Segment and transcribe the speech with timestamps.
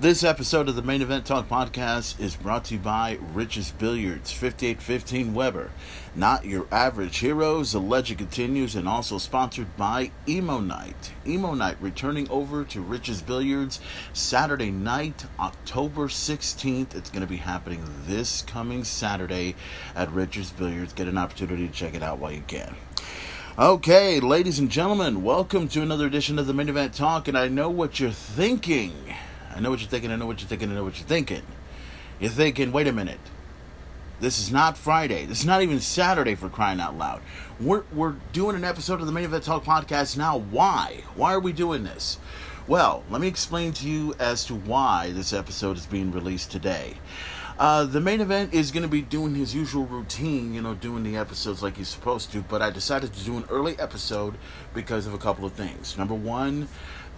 [0.00, 4.32] This episode of the Main Event Talk podcast is brought to you by Rich's Billiards,
[4.32, 5.72] 5815 Weber.
[6.16, 7.72] Not your average heroes.
[7.72, 11.12] The legend continues, and also sponsored by Emo Night.
[11.26, 13.78] Emo Night returning over to Rich's Billiards
[14.14, 16.94] Saturday night, October 16th.
[16.94, 19.54] It's going to be happening this coming Saturday
[19.94, 20.94] at Rich's Billiards.
[20.94, 22.74] Get an opportunity to check it out while you can.
[23.58, 27.48] Okay, ladies and gentlemen, welcome to another edition of the Main Event Talk, and I
[27.48, 28.94] know what you're thinking.
[29.54, 30.10] I know what you're thinking.
[30.10, 30.70] I know what you're thinking.
[30.70, 31.42] I know what you're thinking.
[32.18, 33.20] You're thinking, wait a minute.
[34.20, 35.24] This is not Friday.
[35.24, 37.22] This is not even Saturday for crying out loud.
[37.58, 40.36] We're, we're doing an episode of the Main Event Talk podcast now.
[40.38, 41.04] Why?
[41.14, 42.18] Why are we doing this?
[42.66, 46.98] Well, let me explain to you as to why this episode is being released today.
[47.58, 51.02] Uh, the main event is going to be doing his usual routine, you know, doing
[51.02, 54.34] the episodes like he's supposed to, but I decided to do an early episode
[54.72, 55.98] because of a couple of things.
[55.98, 56.68] Number one,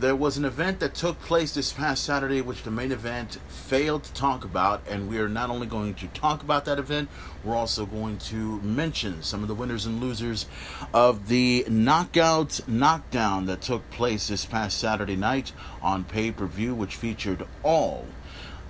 [0.01, 4.05] there was an event that took place this past Saturday, which the main event failed
[4.05, 7.09] to talk about, and we are not only going to talk about that event,
[7.45, 10.47] we're also going to mention some of the winners and losers
[10.93, 15.53] of the knockout knockdown that took place this past Saturday night
[15.83, 18.07] on pay per view, which featured all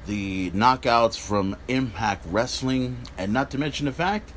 [0.07, 4.33] the knockouts from Impact Wrestling, and not to mention the fact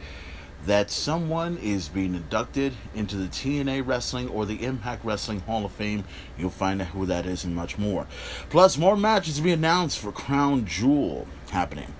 [0.65, 5.71] that someone is being inducted into the TNA Wrestling or the Impact Wrestling Hall of
[5.71, 6.03] Fame.
[6.37, 8.07] You'll find out who that is and much more.
[8.49, 11.93] Plus, more matches to be announced for Crown Jewel happening.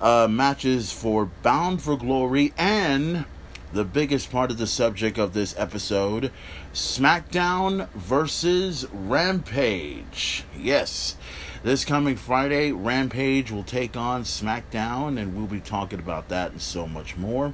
[0.00, 3.24] Uh, matches for Bound for Glory and
[3.72, 6.32] the biggest part of the subject of this episode
[6.72, 10.44] SmackDown versus Rampage.
[10.58, 11.16] Yes.
[11.62, 16.62] This coming Friday, Rampage will take on SmackDown, and we'll be talking about that and
[16.62, 17.52] so much more.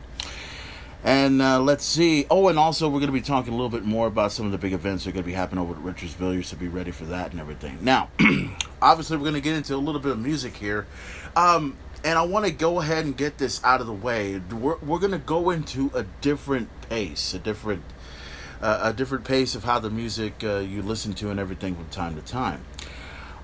[1.06, 2.26] And uh, let's see.
[2.28, 4.50] Oh, and also we're going to be talking a little bit more about some of
[4.50, 6.66] the big events that are going to be happening over at Rich's Billiards, so be
[6.66, 7.78] ready for that and everything.
[7.80, 8.10] Now,
[8.82, 10.84] obviously, we're going to get into a little bit of music here.
[11.36, 14.40] Um, and I want to go ahead and get this out of the way.
[14.50, 17.84] We're, we're going to go into a different pace, a different
[18.60, 21.88] uh, a different pace of how the music uh, you listen to and everything from
[21.90, 22.64] time to time.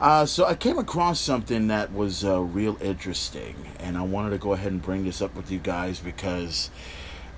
[0.01, 4.39] Uh, so I came across something that was uh, real interesting, and I wanted to
[4.39, 6.71] go ahead and bring this up with you guys because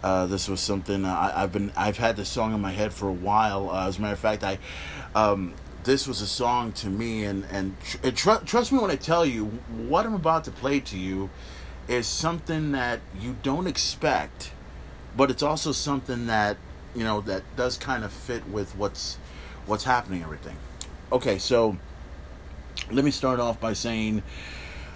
[0.05, 3.09] uh, this was something I, have been I've had this song in my head for
[3.09, 3.71] a while.
[3.71, 4.59] Uh, as a matter of fact, I
[5.15, 5.55] um,
[5.85, 9.25] this was a song to me, and and tr- tr- trust me when I tell
[9.25, 9.47] you
[9.89, 11.31] what I'm about to play to you
[11.89, 14.53] is something that you don't expect,
[15.17, 16.59] but it's also something that
[16.95, 19.17] you know that does kind of fit with what's
[19.65, 20.23] what's happening.
[20.23, 20.59] Everything.
[21.13, 21.79] Okay, so
[22.91, 24.23] let me start off by saying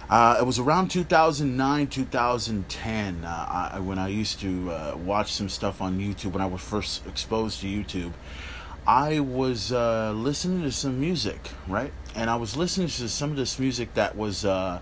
[0.09, 5.49] uh, it was around 2009, 2010 uh, I, when I used to uh, watch some
[5.49, 8.13] stuff on YouTube when I was first exposed to YouTube.
[8.87, 11.93] I was uh, listening to some music, right?
[12.15, 14.79] And I was listening to some of this music that was uh,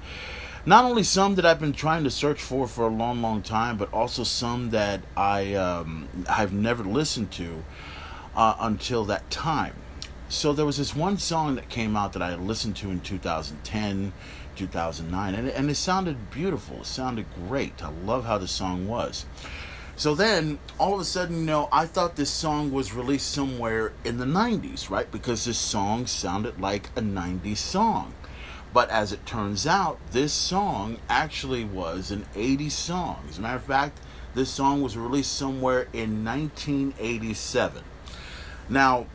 [0.66, 3.76] not only some that I've been trying to search for for a long, long time,
[3.76, 7.66] but also some that I um, have never listened to
[8.34, 9.74] uh, until that time.
[10.30, 14.12] So there was this one song that came out that I listened to in 2010,
[14.58, 16.82] 2009, and, and it sounded beautiful.
[16.82, 17.84] It sounded great.
[17.84, 19.26] I love how the song was.
[19.96, 23.94] So then, all of a sudden, you know, I thought this song was released somewhere
[24.04, 25.12] in the 90s, right?
[25.12, 28.14] Because this song sounded like a 90s song.
[28.74, 33.26] But as it turns out, this song actually was an 80s song.
[33.28, 34.00] As a matter of fact,
[34.36, 37.84] this song was released somewhere in 1987.
[38.70, 39.08] Now,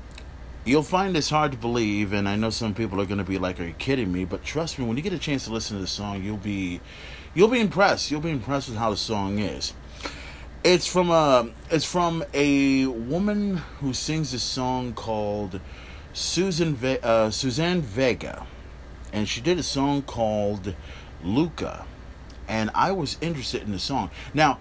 [0.65, 3.37] You'll find this hard to believe, and I know some people are going to be
[3.37, 5.77] like, "Are you kidding me?" But trust me, when you get a chance to listen
[5.77, 6.81] to the song, you'll be,
[7.34, 8.12] you'll be impressed.
[8.12, 9.72] You'll be impressed with how the song is.
[10.62, 15.61] It's from a, it's from a woman who sings a song called
[16.12, 18.47] Susan Ve- uh, Suzanne Vega,
[19.12, 20.77] and she did a song called
[21.25, 21.87] Luka,
[22.47, 24.11] and I was interested in the song.
[24.33, 24.61] Now,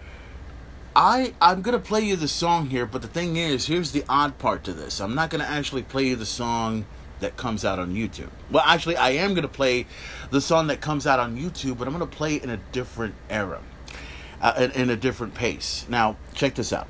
[0.95, 4.37] I I'm gonna play you the song here, but the thing is, here's the odd
[4.37, 4.99] part to this.
[4.99, 6.85] I'm not gonna actually play you the song
[7.21, 8.29] that comes out on YouTube.
[8.49, 9.85] Well, actually, I am gonna play
[10.31, 13.15] the song that comes out on YouTube, but I'm gonna play it in a different
[13.29, 13.61] era,
[14.41, 15.85] uh, in, in, a different pace.
[15.87, 16.87] Now, check this out.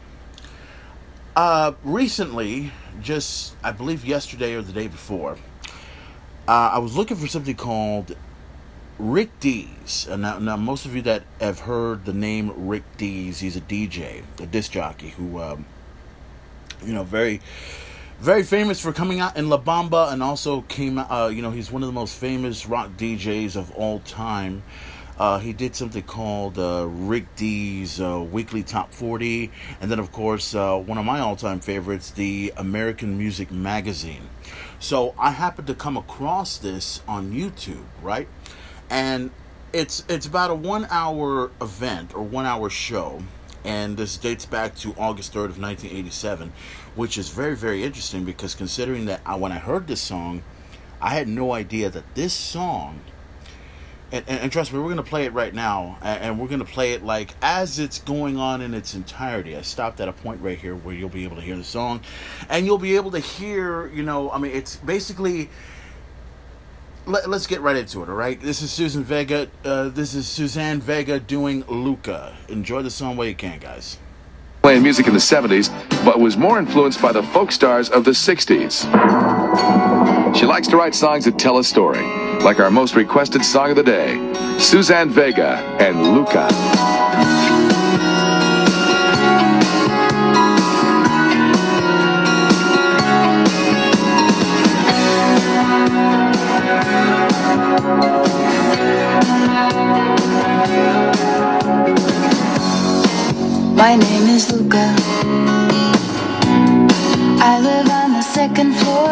[1.36, 2.71] Uh, recently,
[3.01, 5.38] just I believe yesterday or the day before,
[6.47, 8.15] uh, I was looking for something called
[9.01, 10.07] Rick Dees.
[10.07, 13.62] Uh, now, now, most of you that have heard the name Rick Dees, he's a
[13.62, 15.65] DJ, a disc jockey who, um,
[16.86, 17.42] you know, very,
[18.19, 21.71] very famous for coming out in La Bamba and also came, uh, you know, he's
[21.71, 24.62] one of the most famous rock DJs of all time.
[25.18, 29.51] Uh, he did something called uh, Rick Dees uh, Weekly Top 40.
[29.81, 34.30] And then, of course, uh, one of my all time favorites, the American Music Magazine.
[34.80, 38.27] So I happened to come across this on YouTube, right?
[38.91, 39.31] And
[39.73, 43.23] it's it's about a one hour event or one hour show
[43.63, 46.51] and this dates back to August 3rd of 1987,
[46.95, 50.43] which is very, very interesting because considering that I, when I heard this song,
[50.99, 53.01] I had no idea that this song,
[54.11, 56.47] and, and, and trust me, we're going to play it right now, and, and we're
[56.47, 59.55] going to play it like as it's going on in its entirety.
[59.55, 62.01] I stopped at a point right here where you'll be able to hear the song,
[62.49, 65.49] and you'll be able to hear, you know, I mean, it's basically
[67.06, 68.39] let, us get right into it, all right?
[68.39, 69.50] This is Susan Vega.
[69.63, 72.36] Uh, this is Suzanne Vega doing Luka.
[72.48, 73.98] Enjoy the song while you can, guys.
[74.62, 75.69] Playing music in the 70s,
[76.06, 78.86] but was more influenced by the folk stars of the 60s.
[80.36, 82.03] She likes to write songs that tell a story,
[82.44, 86.47] like our most requested song of the day, Suzanne Vega and Luka.
[103.81, 104.94] My name is Luka.
[107.50, 109.10] I live on the second floor.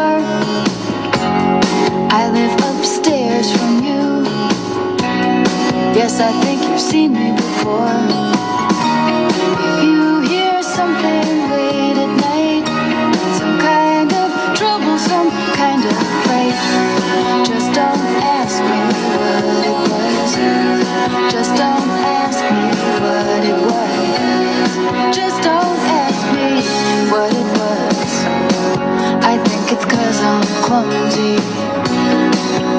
[2.18, 4.22] I live upstairs from you.
[5.98, 8.49] Yes, I think you've seen me before.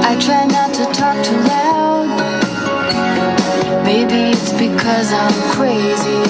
[0.04, 2.08] I try not to talk too loud.
[3.86, 6.24] Maybe it's because I'm crazy.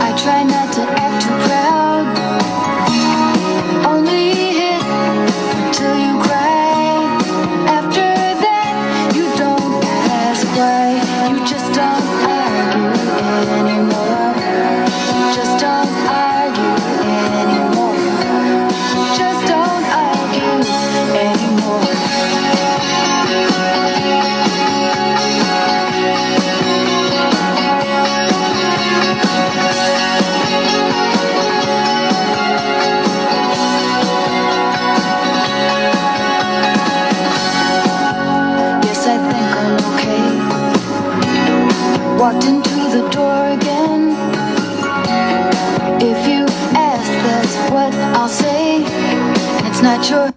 [0.00, 2.21] I try not to act too proud.
[42.32, 44.16] Walked into the door again.
[46.00, 48.84] If you ask, that's what I'll say.
[49.68, 50.32] It's not your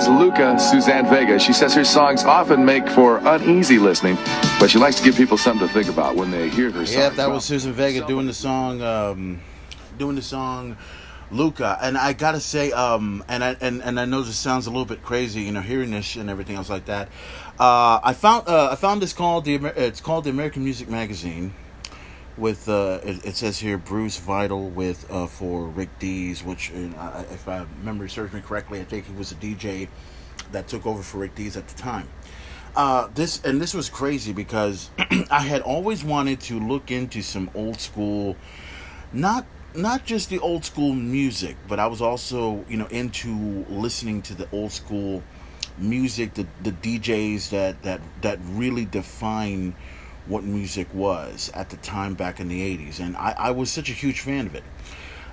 [0.00, 1.38] is Luka Suzanne Vega.
[1.38, 4.16] She says her songs often make for uneasy listening,
[4.58, 6.94] but she likes to give people something to think about when they hear her songs.
[6.94, 9.40] Yeah, that was Susan Vega doing the song, um,
[9.98, 10.78] doing the song
[11.30, 11.78] Luka.
[11.82, 14.86] And I gotta say, um, and I and, and I know this sounds a little
[14.86, 17.08] bit crazy, you know, hearing this and everything else like that.
[17.58, 20.88] Uh, I found uh, I found this called the Amer- it's called the American Music
[20.88, 21.52] Magazine,
[22.40, 27.24] with uh, it, it says here Bruce Vital with uh, for Rick Dees, which uh,
[27.30, 29.88] if I memory serves me correctly, I think he was a DJ
[30.50, 32.08] that took over for Rick Dees at the time.
[32.74, 34.90] Uh, this and this was crazy because
[35.30, 38.36] I had always wanted to look into some old school,
[39.12, 39.44] not
[39.74, 44.34] not just the old school music, but I was also you know into listening to
[44.34, 45.22] the old school
[45.78, 49.74] music, the the DJs that that that really define
[50.30, 53.90] what music was at the time back in the 80s and I, I was such
[53.90, 54.64] a huge fan of it.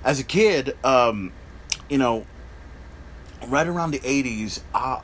[0.04, 1.32] As a kid um,
[1.88, 2.26] you know
[3.46, 5.00] right around the 80s uh,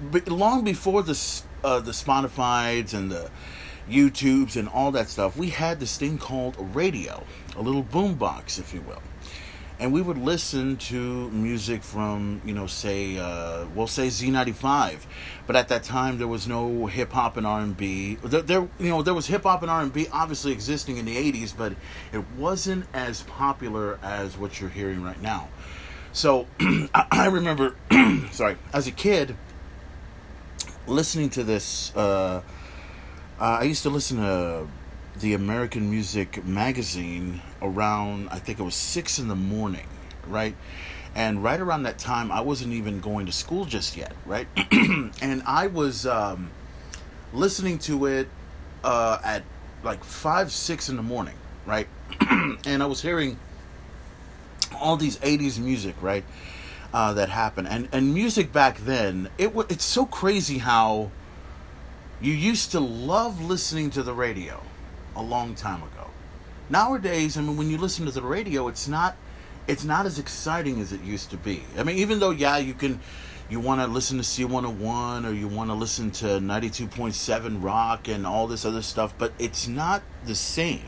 [0.00, 3.30] but long before the uh, the Spotify's and the
[3.90, 7.24] YouTubes and all that stuff, we had this thing called a radio,
[7.56, 9.02] a little boombox, if you will,
[9.80, 14.98] and we would listen to music from you know say uh, we'll say Z95,
[15.46, 18.16] but at that time there was no hip hop and R and B.
[18.22, 21.16] There, you know there was hip hop and R and B obviously existing in the
[21.16, 21.72] 80s, but
[22.12, 25.48] it wasn't as popular as what you're hearing right now.
[26.12, 26.46] So
[26.94, 27.74] I remember,
[28.32, 29.34] sorry, as a kid
[30.86, 32.42] listening to this, uh,
[33.40, 34.66] uh, I used to listen to
[35.20, 39.86] the American Music magazine around, I think it was six in the morning,
[40.26, 40.54] right?
[41.14, 44.46] And right around that time, I wasn't even going to school just yet, right?
[44.72, 46.50] and I was um,
[47.32, 48.28] listening to it
[48.84, 49.42] uh, at
[49.82, 51.34] like five, six in the morning,
[51.66, 51.88] right?
[52.66, 53.38] and I was hearing
[54.80, 56.24] all these 80s music, right?
[56.92, 57.68] uh, that happened.
[57.68, 61.10] And and music back then, it w- it's so crazy how
[62.20, 64.62] you used to love listening to the radio
[65.16, 66.10] a long time ago.
[66.68, 69.16] Nowadays, I mean, when you listen to the radio, it's not
[69.66, 71.62] it's not as exciting as it used to be.
[71.76, 73.00] I mean, even though yeah, you can
[73.50, 78.24] you want to listen to C101 or you want to listen to 92.7 rock and
[78.24, 80.84] all this other stuff, but it's not the same.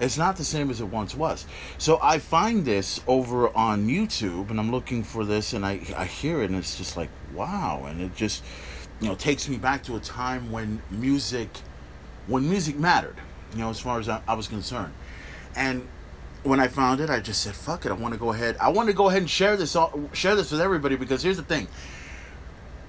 [0.00, 1.46] It's not the same as it once was.
[1.76, 6.06] So I find this over on YouTube and I'm looking for this and I, I
[6.06, 7.84] hear it and it's just like, wow.
[7.86, 8.42] And it just,
[9.00, 11.48] you know, takes me back to a time when music,
[12.26, 13.16] when music mattered,
[13.54, 14.92] you know, as far as I, I was concerned.
[15.56, 15.86] And
[16.42, 17.90] when I found it, I just said, fuck it.
[17.90, 18.56] I want to go ahead.
[18.60, 21.36] I want to go ahead and share this, all, share this with everybody because here's
[21.36, 21.68] the thing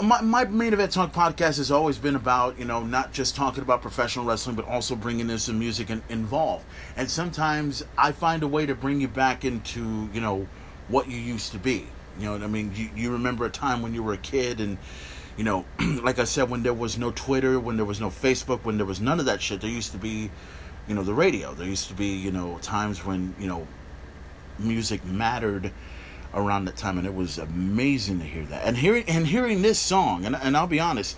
[0.02, 3.64] my, my main event talk podcast has always been about you know not just talking
[3.64, 6.66] about professional wrestling but also bringing in some music in, involved
[6.98, 10.46] and sometimes i find a way to bring you back into you know
[10.90, 11.88] what you used to be
[12.20, 14.60] you know what i mean you, you remember a time when you were a kid
[14.60, 14.78] and
[15.38, 15.66] you know
[16.04, 18.86] like i said when there was no twitter when there was no facebook when there
[18.86, 20.30] was none of that shit there used to be
[20.88, 23.68] you know the radio there used to be you know times when you know
[24.60, 25.72] music mattered
[26.34, 28.66] around that time, and it was amazing to hear that.
[28.66, 31.18] And hearing and hearing this song, and, and I'll be honest,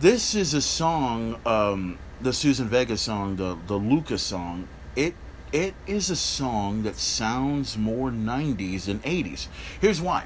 [0.00, 4.68] this is a song, um, the Susan Vega song, the the Lucas song.
[4.96, 5.14] It
[5.52, 9.48] it is a song that sounds more '90s than '80s.
[9.80, 10.24] Here's why.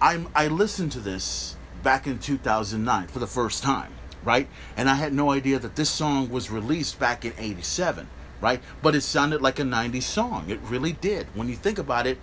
[0.00, 1.55] I'm I listened to this
[1.86, 3.92] back in 2009 for the first time,
[4.24, 4.48] right?
[4.76, 8.08] And I had no idea that this song was released back in '87,
[8.40, 8.60] right?
[8.82, 10.50] But it sounded like a '90s song.
[10.50, 11.28] It really did.
[11.34, 12.18] When you think about it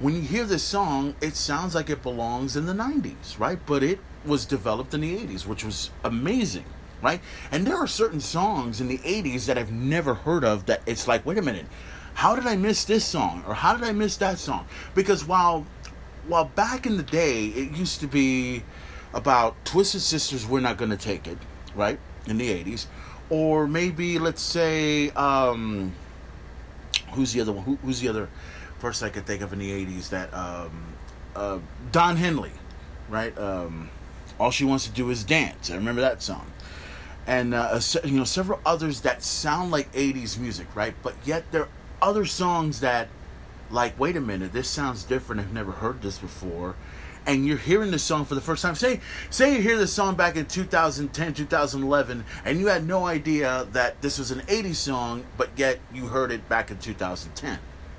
[0.00, 3.58] when you hear this song, it sounds like it belongs in the 90s, right?
[3.64, 6.64] But it was developed in the 80s, which was amazing,
[7.00, 7.20] right?
[7.52, 11.06] And there are certain songs in the 80s that I've never heard of that it's
[11.06, 11.66] like, wait a minute,
[12.14, 13.44] how did I miss this song?
[13.46, 14.66] Or how did I miss that song?
[14.94, 15.66] Because while
[16.26, 18.62] while back in the day it used to be
[19.14, 21.38] about Twisted Sisters, we're not gonna take it,
[21.74, 21.98] right?
[22.26, 22.86] In the 80s.
[23.30, 25.94] Or maybe let's say um
[27.14, 27.64] who's the other one?
[27.64, 28.28] Who, who's the other
[28.80, 30.94] person I could think of in the '80s that um,
[31.34, 31.58] uh,
[31.92, 32.52] Don Henley,
[33.08, 33.36] right?
[33.38, 33.90] Um,
[34.38, 35.70] All she wants to do is dance.
[35.70, 36.46] I remember that song,
[37.26, 40.94] and uh, you know several others that sound like '80s music, right?
[41.02, 41.68] But yet there are
[42.02, 43.08] other songs that,
[43.70, 45.40] like, wait a minute, this sounds different.
[45.40, 46.74] I've never heard this before.
[47.26, 48.74] And you're hearing this song for the first time.
[48.74, 49.00] Say,
[49.30, 54.00] say you hear this song back in 2010, 2011, and you had no idea that
[54.02, 57.58] this was an 80s song, but yet you heard it back in 2010,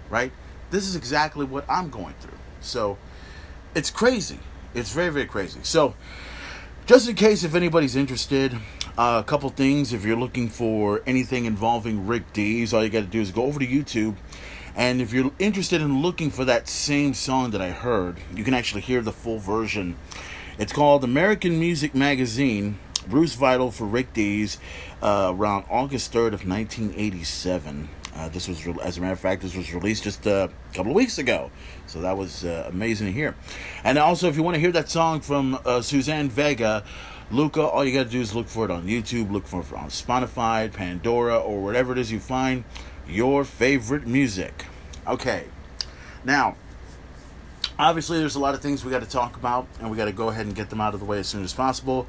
[0.09, 0.31] right?
[0.69, 2.37] This is exactly what I'm going through.
[2.61, 2.97] So
[3.73, 4.39] it's crazy.
[4.73, 5.59] It's very, very crazy.
[5.63, 5.95] So,
[6.85, 8.55] just in case if anybody's interested,
[8.97, 9.93] uh, a couple things.
[9.93, 13.43] If you're looking for anything involving Rick Dees, all you got to do is go
[13.43, 14.15] over to YouTube.
[14.75, 18.53] And if you're interested in looking for that same song that I heard, you can
[18.53, 19.95] actually hear the full version.
[20.57, 22.77] It's called American Music Magazine,
[23.07, 24.57] Bruce Vital for Rick Dees,
[25.01, 27.87] uh, around August 3rd of 1987.
[28.15, 30.95] Uh, this was, as a matter of fact, this was released just a couple of
[30.95, 31.51] weeks ago,
[31.87, 33.33] so that was uh, amazing to hear.
[33.85, 36.83] And also, if you want to hear that song from uh, Suzanne Vega,
[37.31, 39.73] Luka, all you got to do is look for it on YouTube, look for it
[39.73, 42.65] on Spotify, Pandora, or whatever it is you find
[43.07, 44.65] your favorite music.
[45.07, 45.45] Okay,
[46.23, 46.55] now,
[47.77, 50.11] obviously, there's a lot of things we got to talk about, and we got to
[50.11, 52.07] go ahead and get them out of the way as soon as possible.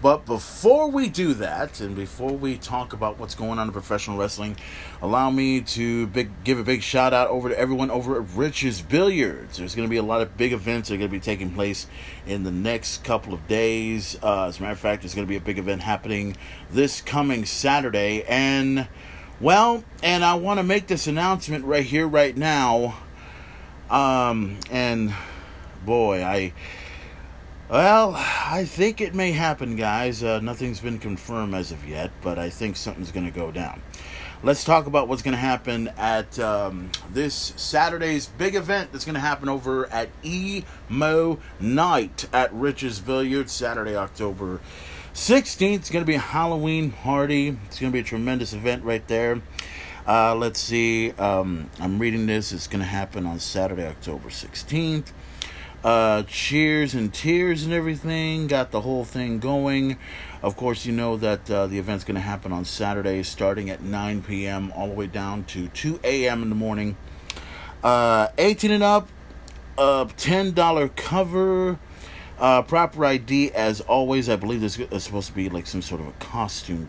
[0.00, 4.16] But before we do that, and before we talk about what's going on in professional
[4.16, 4.56] wrestling,
[5.02, 8.80] allow me to big, give a big shout out over to everyone over at Rich's
[8.80, 9.58] Billiards.
[9.58, 11.52] There's going to be a lot of big events that are going to be taking
[11.52, 11.88] place
[12.28, 14.16] in the next couple of days.
[14.22, 16.36] Uh, as a matter of fact, there's going to be a big event happening
[16.70, 18.22] this coming Saturday.
[18.28, 18.86] And,
[19.40, 22.98] well, and I want to make this announcement right here, right now.
[23.90, 25.14] Um, and
[25.84, 26.52] boy, I
[27.70, 30.22] well, I think it may happen, guys.
[30.22, 33.82] Uh, nothing's been confirmed as of yet, but I think something's going to go down.
[34.42, 39.16] Let's talk about what's going to happen at um, this Saturday's big event that's going
[39.16, 44.60] to happen over at Emo Night at Rich's Billiards, Saturday, October
[45.18, 45.74] 16th.
[45.74, 47.48] It's going to be a Halloween party.
[47.66, 49.42] It's going to be a tremendous event right there.
[50.06, 51.10] Uh, let's see.
[51.12, 52.52] Um, I'm reading this.
[52.52, 55.12] It's going to happen on Saturday, October 16th
[55.84, 58.46] uh, cheers and tears and everything.
[58.46, 59.96] Got the whole thing going.
[60.42, 63.82] Of course, you know that uh, the event's going to happen on Saturday, starting at
[63.82, 64.72] 9 p.m.
[64.74, 66.42] all the way down to 2 a.m.
[66.42, 66.96] in the morning.
[67.82, 69.08] Uh, 18 and up,
[69.76, 71.78] uh, $10 cover.
[72.38, 74.28] Uh, proper ID, as always.
[74.28, 76.88] I believe this is supposed to be like some sort of a costume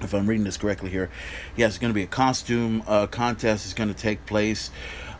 [0.00, 1.10] if I'm reading this correctly here,
[1.56, 3.64] yes, it's going to be a costume uh, contest.
[3.64, 4.70] It's going to take place.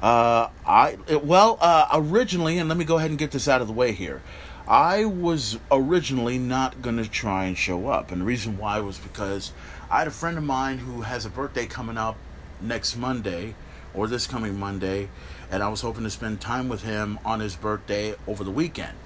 [0.03, 3.67] Uh, I well, uh, originally, and let me go ahead and get this out of
[3.67, 4.23] the way here.
[4.67, 8.99] I was originally not going to try and show up, and the reason why was
[8.99, 9.53] because
[9.91, 12.17] I had a friend of mine who has a birthday coming up
[12.61, 13.55] next Monday,
[13.93, 15.09] or this coming Monday,
[15.51, 18.97] and I was hoping to spend time with him on his birthday over the weekend.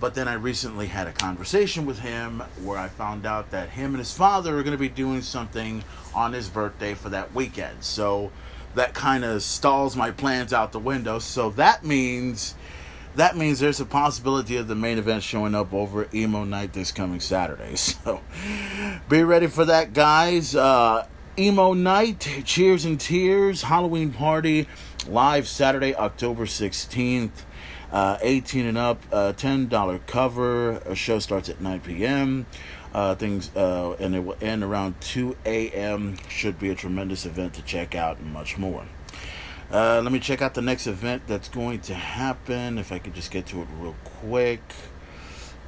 [0.00, 3.90] But then I recently had a conversation with him where I found out that him
[3.90, 5.82] and his father are going to be doing something
[6.14, 7.82] on his birthday for that weekend.
[7.82, 8.30] So
[8.74, 11.18] that kind of stalls my plans out the window.
[11.18, 12.54] So that means
[13.16, 16.92] that means there's a possibility of the main event showing up over emo night this
[16.92, 17.74] coming Saturday.
[17.76, 18.20] So
[19.08, 20.54] be ready for that, guys.
[20.54, 21.06] Uh,
[21.38, 24.66] emo night, cheers and tears, Halloween party,
[25.06, 27.44] live Saturday, October 16th.
[27.90, 30.72] Uh, 18 and up, uh, $10 cover.
[30.72, 32.44] A show starts at 9 p.m.
[32.92, 36.16] Uh, things uh, and it will end around 2 a.m.
[36.28, 38.84] Should be a tremendous event to check out and much more.
[39.70, 42.78] Uh, let me check out the next event that's going to happen.
[42.78, 44.62] If I could just get to it real quick.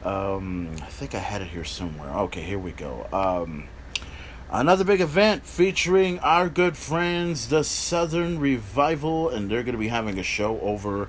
[0.02, 2.08] Um, I think I had it here somewhere.
[2.10, 3.06] Okay, here we go.
[3.12, 3.68] Um,
[4.52, 9.88] another big event featuring our good friends, the Southern Revival, and they're going to be
[9.88, 11.08] having a show over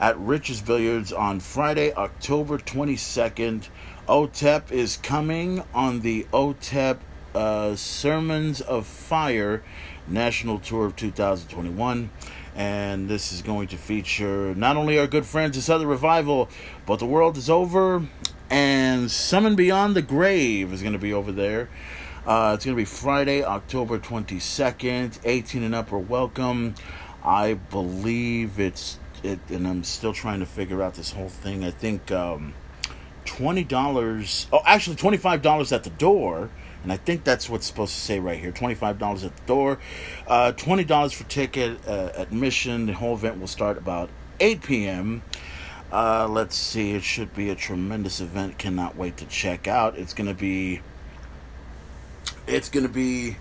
[0.00, 3.68] at Rich's Billiards on Friday, October 22nd.
[4.06, 6.98] OTEP is coming on the OTEP
[7.34, 9.62] uh, Sermons of Fire
[10.06, 12.10] National Tour of 2021.
[12.54, 16.48] And this is going to feature not only our good friends, the Southern Revival,
[16.86, 18.06] but The World is Over
[18.50, 21.68] and Summon Beyond the Grave is going to be over there.
[22.26, 25.18] Uh, it's going to be Friday, October 22nd.
[25.24, 26.74] 18 and up are welcome.
[27.22, 31.64] I believe it's it, and I'm still trying to figure out this whole thing.
[31.64, 32.54] I think um,
[33.24, 34.46] twenty dollars.
[34.52, 36.50] Oh, actually, twenty five dollars at the door,
[36.82, 38.52] and I think that's what's supposed to say right here.
[38.52, 39.78] Twenty five dollars at the door,
[40.26, 42.86] uh, twenty dollars for ticket uh, admission.
[42.86, 44.10] The whole event will start about
[44.40, 45.22] eight p.m.
[45.90, 46.92] Uh, let's see.
[46.92, 48.58] It should be a tremendous event.
[48.58, 49.96] Cannot wait to check out.
[49.96, 50.82] It's gonna be.
[52.46, 53.36] It's gonna be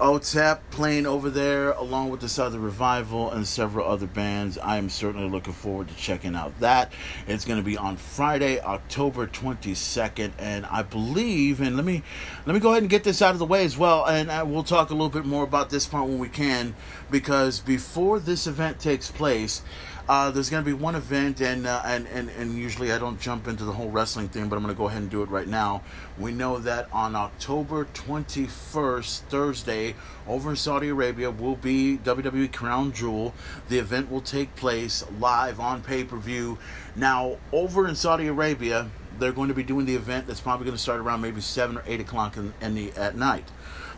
[0.00, 4.56] OTEP playing over there along with the Southern Revival and several other bands.
[4.56, 6.92] I am certainly looking forward to checking out that.
[7.26, 12.04] It's going to be on Friday, October 22nd, and I believe and let me
[12.46, 14.44] let me go ahead and get this out of the way as well and I,
[14.44, 16.76] we'll talk a little bit more about this part when we can
[17.10, 19.62] because before this event takes place,
[20.08, 23.20] uh, there's going to be one event, and, uh, and and and usually I don't
[23.20, 25.28] jump into the whole wrestling thing, but I'm going to go ahead and do it
[25.28, 25.82] right now.
[26.18, 29.94] We know that on October 21st, Thursday,
[30.26, 33.34] over in Saudi Arabia, will be WWE Crown Jewel.
[33.68, 36.58] The event will take place live on pay per view.
[36.96, 40.26] Now, over in Saudi Arabia, they're going to be doing the event.
[40.26, 43.14] That's probably going to start around maybe seven or eight o'clock in, in the at
[43.14, 43.48] night.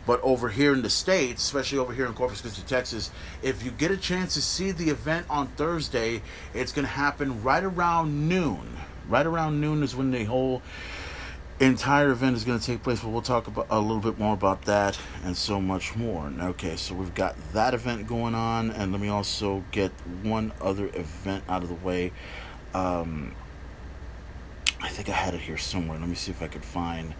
[0.05, 3.11] But over here in the States, especially over here in Corpus Christi, Texas,
[3.43, 6.21] if you get a chance to see the event on Thursday,
[6.53, 8.77] it's going to happen right around noon.
[9.07, 10.61] Right around noon is when the whole
[11.59, 14.33] entire event is going to take place, but we'll talk about a little bit more
[14.33, 16.31] about that and so much more.
[16.39, 19.91] Okay, so we've got that event going on, and let me also get
[20.23, 22.11] one other event out of the way.
[22.73, 23.35] Um,
[24.81, 25.99] I think I had it here somewhere.
[25.99, 27.13] Let me see if I could find.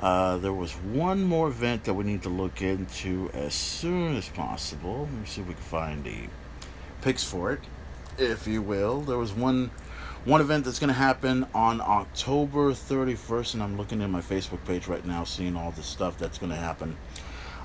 [0.00, 4.28] Uh, there was one more event that we need to look into as soon as
[4.30, 5.00] possible.
[5.00, 6.28] Let me see if we can find the
[7.02, 7.60] picks for it,
[8.16, 9.02] if you will.
[9.02, 9.70] There was one
[10.24, 14.62] one event that's going to happen on October 31st, and I'm looking at my Facebook
[14.66, 16.96] page right now, seeing all the stuff that's going to happen.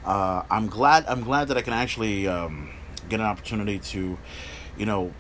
[0.06, 1.06] Uh, I'm glad.
[1.08, 2.70] I'm glad that I can actually um,
[3.10, 4.18] get an opportunity to,
[4.78, 5.14] you know,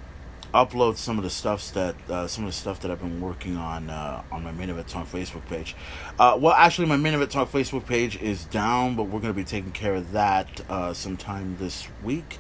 [0.56, 3.58] upload some of the stuffs that uh, some of the stuff that I've been working
[3.58, 5.76] on uh, on my main event talk Facebook page.
[6.18, 9.34] Uh, well, actually, my main event talk Facebook page is down, but we're going to
[9.34, 12.40] be taking care of that uh, sometime this week.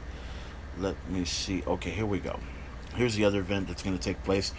[0.78, 1.62] Let me see.
[1.67, 2.39] Okay, here we go.
[2.95, 4.54] Here's the other event that's going to take place.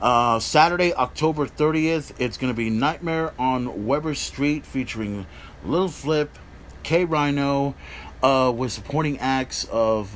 [0.00, 5.26] Uh, Saturday, October 30th, it's going to be Nightmare on Weber Street featuring
[5.64, 6.36] Little Flip,
[6.82, 7.74] K-Rino,
[8.22, 10.12] uh, with supporting acts of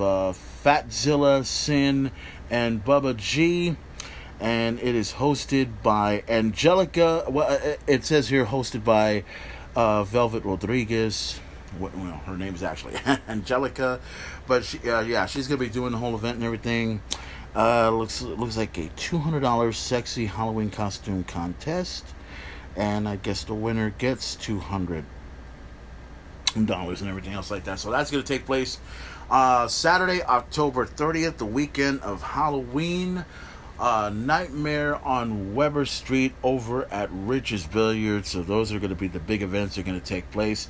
[0.64, 2.10] Fatzilla, Sin,
[2.50, 3.76] and Bubba G.
[4.40, 7.24] And it is hosted by Angelica.
[7.28, 9.24] Well, uh, it says here hosted by
[9.76, 11.38] uh, Velvet Rodriguez.
[11.78, 12.94] Well, her name is actually
[13.28, 14.00] Angelica,
[14.46, 17.00] but she, uh, yeah, she's gonna be doing the whole event and everything.
[17.54, 22.04] Uh, looks looks like a two hundred dollars sexy Halloween costume contest,
[22.76, 25.04] and I guess the winner gets two hundred
[26.64, 27.78] dollars and everything else like that.
[27.78, 28.78] So that's to take place
[29.30, 33.24] uh, Saturday, October 30th, the weekend of Halloween.
[33.78, 38.28] Uh, Nightmare on Weber Street over at Rich's Billiards.
[38.28, 40.68] So those are going to be the big events that are going to take place.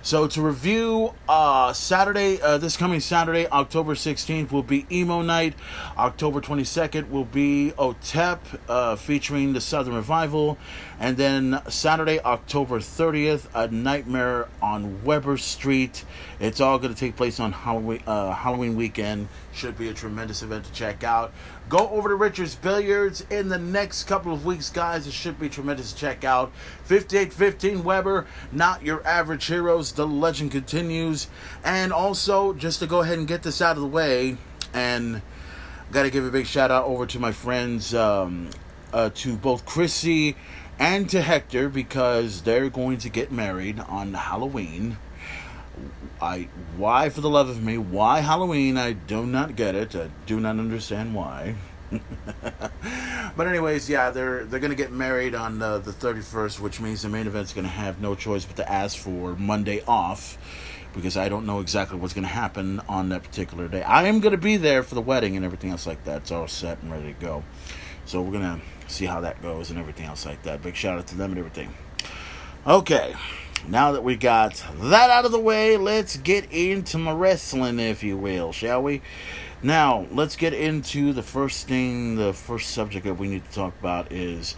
[0.00, 5.54] So to review, uh, Saturday, uh, this coming Saturday, October 16th, will be Emo Night.
[5.96, 10.56] October 22nd will be OTEP, uh, featuring the Southern Revival.
[11.00, 16.04] And then Saturday, October 30th, A Nightmare on Weber Street.
[16.38, 19.28] It's all going to take place on Halloween, uh, Halloween weekend.
[19.52, 21.32] Should be a tremendous event to check out.
[21.68, 25.06] Go over to Rich's Billiards in the next couple of weeks, guys.
[25.06, 26.52] It should be tremendous to check out.
[26.88, 29.92] 5815 Weber, not your average heroes.
[29.92, 31.28] The legend continues.
[31.62, 34.38] And also, just to go ahead and get this out of the way,
[34.72, 35.20] and
[35.92, 38.48] got to give a big shout out over to my friends, um,
[38.94, 40.34] uh, to both Chrissy
[40.78, 44.96] and to Hector, because they're going to get married on Halloween.
[46.22, 50.10] I why for the love of me why Halloween I do not get it I
[50.26, 51.54] do not understand why
[53.36, 57.08] but anyways yeah they're they're gonna get married on uh, the 31st which means the
[57.08, 60.38] main event's gonna have no choice but to ask for Monday off
[60.94, 63.82] because I don't know exactly what's gonna happen on that particular day.
[63.82, 66.22] I am gonna be there for the wedding and everything else like that.
[66.22, 67.44] It's all set and ready to go.
[68.04, 70.62] So we're gonna see how that goes and everything else like that.
[70.62, 71.72] Big shout out to them and everything.
[72.66, 73.14] Okay
[73.66, 78.02] now that we got that out of the way, let's get into my wrestling, if
[78.02, 79.02] you will, shall we?
[79.62, 83.78] Now, let's get into the first thing, the first subject that we need to talk
[83.80, 84.54] about is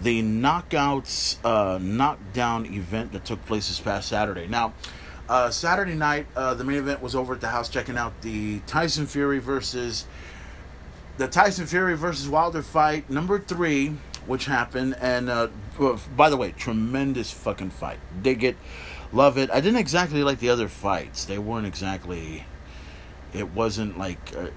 [0.00, 4.46] the Knockouts uh, Knockdown event that took place this past Saturday.
[4.46, 4.72] Now,
[5.28, 8.60] uh, Saturday night, uh, the main event was over at the house checking out the
[8.60, 10.06] Tyson Fury versus
[11.18, 13.94] the Tyson Fury versus Wilder fight number three
[14.28, 14.94] which happened.
[15.00, 15.48] And uh,
[16.16, 17.98] by the way, tremendous fucking fight.
[18.22, 18.56] Dig it,
[19.12, 19.50] love it.
[19.50, 21.24] I didn't exactly like the other fights.
[21.24, 22.44] They weren't exactly.
[23.32, 24.48] It wasn't like uh,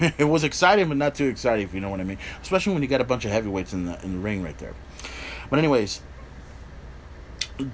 [0.18, 2.18] it was exciting, but not too exciting, if you know what I mean.
[2.42, 4.74] Especially when you got a bunch of heavyweights in the in the ring right there.
[5.50, 6.00] But anyways,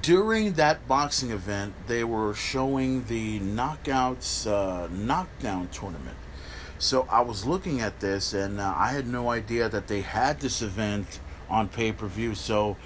[0.02, 6.16] during that boxing event, they were showing the knockouts uh, knockdown tournament.
[6.78, 10.40] So I was looking at this, and uh, I had no idea that they had
[10.40, 12.34] this event on pay per view.
[12.34, 12.76] So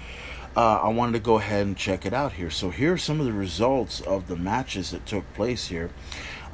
[0.55, 2.49] uh, I wanted to go ahead and check it out here.
[2.49, 5.91] So here are some of the results of the matches that took place here.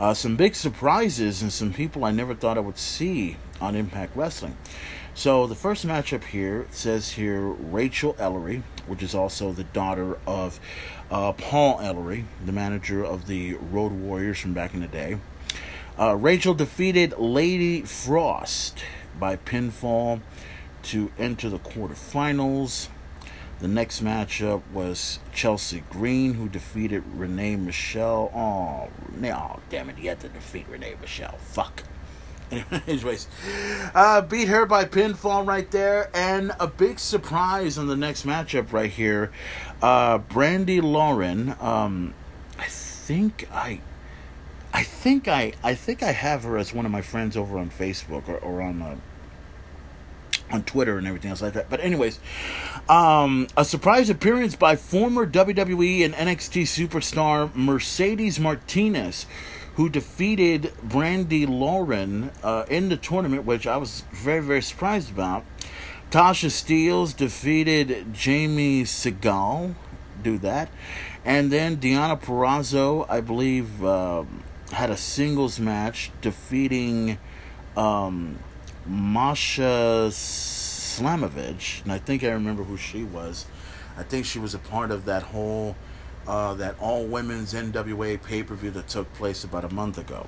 [0.04, 4.18] Uh, some big surprises and some people I never thought I would see on Impact
[4.18, 4.58] Wrestling.
[5.16, 10.60] So the first matchup here says here Rachael Ellering, which is also the daughter of
[11.10, 15.20] uh, Paul Ellering, the manager of the Road Warriors from back in the day.
[15.98, 18.84] Uh, Rachel defeated Lady Frost
[19.18, 20.20] by pinfall
[20.82, 22.89] to enter the quarterfinals.
[23.63, 28.30] The next matchup was Chelsea Green, who defeated Renee Michelle.
[28.36, 28.89] Oh,
[29.23, 31.38] oh damn it, he had to defeat Renee Michelle.
[31.38, 31.84] Fuck.
[32.88, 33.30] Anyways,
[33.95, 38.73] uh, beat her by pinfall right there, and a big surprise on the next matchup
[38.73, 39.32] right here.
[39.82, 41.56] Uh, Brandi Lauren.
[41.62, 42.15] Um,
[42.60, 43.80] I think I,
[44.73, 47.69] I think I, I think I have her as one of my friends over on
[47.69, 48.82] Facebook or, or on.
[48.82, 48.95] Uh,
[50.54, 51.70] on Twitter and everything else like that.
[51.70, 52.20] But anyways,
[52.88, 59.26] um, a surprise appearance by former WWE and NXT superstar Mercedes Martinez,
[59.76, 65.44] who defeated Brandi Lauren uh, in the tournament, which I was very very surprised about.
[66.12, 69.76] Tasha Steeles defeated Jamie Senegal.
[70.22, 70.70] Do that.
[71.26, 77.18] And then Deonna Purrazzo, I believe, um, had a singles match defeating
[77.76, 78.38] um,
[78.86, 81.84] Masha Slamovich.
[81.84, 83.46] And I think I remember who she was.
[83.98, 85.76] I think she was a part of that whole,
[86.28, 90.28] uh, that all women's NWA pay per view that took place about a month ago.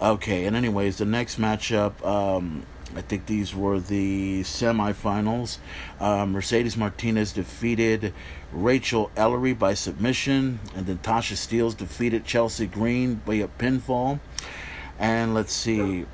[0.00, 2.62] Okay, and anyways, the next matchup, um,
[2.94, 5.58] I think these were the semifinals.
[6.00, 8.14] Uh, Mercedes Martinez defeated
[8.52, 14.20] Rachael Ellering by submission, and then Tasha Steeles defeated Chelsea Green by a pinfall.
[14.98, 16.06] And let's see,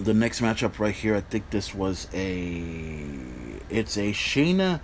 [0.00, 1.14] the next matchup right here.
[1.14, 3.04] I think this was a,
[3.68, 4.80] it's a Shayna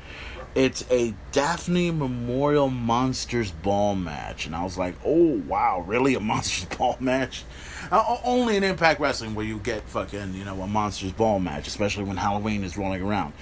[0.56, 4.46] it's a Daffney Memorial Monsters Ball match.
[4.46, 6.14] And I was like, oh, wow, really?
[6.14, 7.44] A Monsters Ball match?
[7.92, 11.68] Uh, only in Impact Wrestling where you get fucking, you know, a Monsters Ball match,
[11.68, 13.34] especially when Halloween is rolling around.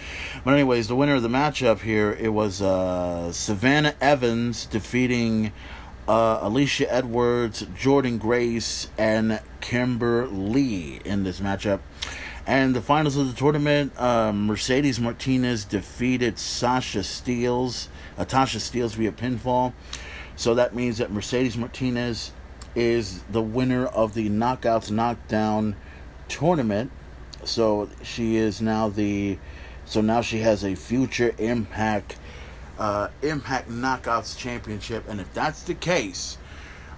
[0.45, 5.53] But, anyways, the winner of the matchup here, it was uh, Savannah Evans defeating
[6.09, 11.81] uh, Alicia Edwards, Jordynne Grace, and Kimber Lee in this matchup.
[12.47, 17.89] And the finals of the tournament, uh, Mercedes Martinez defeated Sasha Steeles,
[18.19, 19.73] uh, Tasha Steeles via pinfall.
[20.37, 22.33] So that means that Mercedes Martinez
[22.75, 25.77] is the winner of the Knockouts Knockdown
[26.29, 26.91] tournament.
[27.45, 29.39] So she is now the,
[29.87, 32.19] so now she has a future Impact,
[32.79, 35.05] uh, Impact Knockouts championship.
[35.09, 36.39] And if that's the case,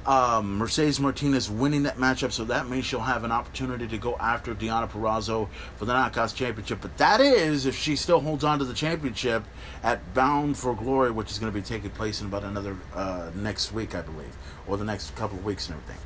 [0.07, 4.17] um, Mercedes Martinez winning that matchup, so that means she'll have an opportunity to go
[4.19, 6.79] after Deonna Purrazzo for the Knockouts Championship.
[6.81, 9.43] But that is if she still holds on to the championship
[9.83, 13.31] at Bound for Glory, which is going to be taking place in about another uh,
[13.35, 14.37] next week, I believe,
[14.69, 16.03] or the next couple of weeks and everything.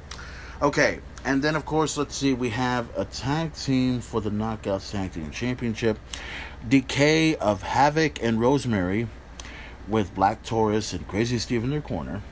[0.62, 4.92] Okay, and then of course, let's see, we have a tag team for the Knockouts
[4.92, 5.98] Tag Team Championship.
[6.68, 9.08] Decay of Havok and Rosemary
[9.88, 12.22] with Black Taurus and Crazy Steve in their corner.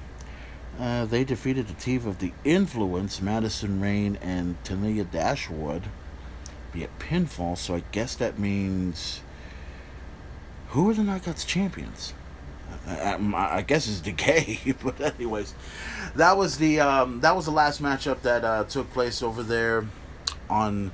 [0.79, 5.85] Uh, they defeated the team of the Influence, Madison Rayne and Tenille Dashwood,
[6.73, 7.59] be via pinfall.
[7.59, 9.23] So I guess that means
[10.69, 12.15] who are the Knockouts champions?
[12.87, 15.55] I, I, I guess it's Decay, but anyways,
[16.15, 19.87] that was the um, that was the last matchup that uh, took place over there
[20.49, 20.93] on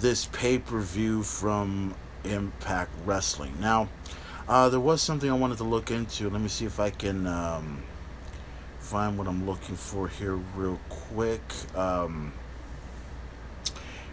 [0.00, 3.54] this pay per view from Impact Wrestling.
[3.60, 3.88] Now,
[4.48, 6.28] uh, there was something I wanted to look into.
[6.30, 7.26] Let me see if I can.
[7.26, 7.82] Um,
[8.86, 11.42] find what I'm looking for here real quick.
[11.74, 12.32] Um,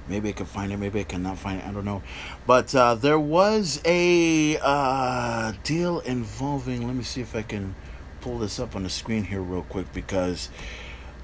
[0.07, 2.01] maybe I can find it, maybe I cannot find it, I don't know.
[2.47, 7.75] But uh, there was a uh, deal involving, let me see if I can
[8.19, 10.49] pull this up on the screen here real quick because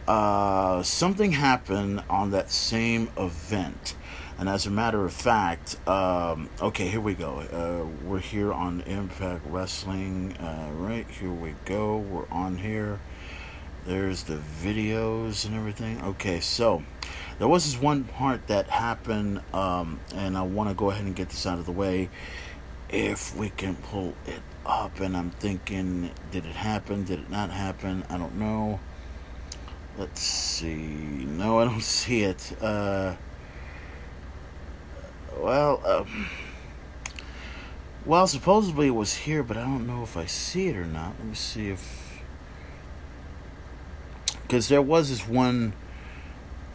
[0.07, 3.95] uh, something happened on that same event.
[4.39, 7.39] And as a matter of fact, um, okay, here we go.
[7.39, 10.31] Uh, we're here on Impact Wrestling.
[10.37, 11.97] Uh, right, here we go.
[11.97, 13.01] We're on here.
[13.85, 16.01] There's the videos and everything.
[16.01, 16.83] Okay, so
[17.37, 21.13] there was this one part that happened, um, and I want to go ahead and
[21.13, 22.09] get this out of the way.
[22.87, 27.03] If we can pull it up, and I'm thinking, did it happen?
[27.03, 28.05] Did it not happen?
[28.09, 28.79] I don't know.
[29.97, 30.77] Let's see.
[30.77, 32.53] No, I don't see it.
[32.61, 33.15] Uh,
[35.37, 36.29] well, um,
[38.05, 41.13] well, supposedly it was here, but I don't know if I see it or not.
[41.19, 42.09] Let me see if
[44.49, 45.73] because there was this one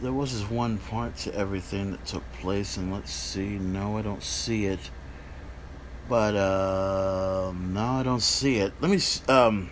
[0.01, 3.57] there was this one part to everything that took place and let's see.
[3.57, 4.79] No i don't see it.
[6.07, 8.73] But uh no i don't see it.
[8.79, 9.71] Let me um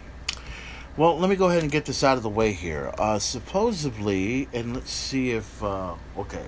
[0.98, 2.94] well let me go ahead and get this out of the way here.
[2.98, 6.46] Uh supposedly and let's see if uh okay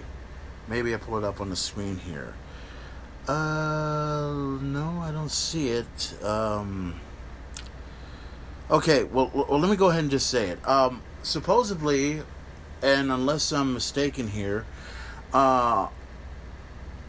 [0.68, 2.34] maybe i pull it up on the screen here.
[3.28, 6.24] Uh no i don't see it.
[6.24, 7.00] Um
[8.70, 10.68] okay well, well let me go ahead and just say it.
[10.68, 12.22] Um supposedly,
[12.82, 14.66] and unless I'm mistaken here,
[15.34, 15.88] uh,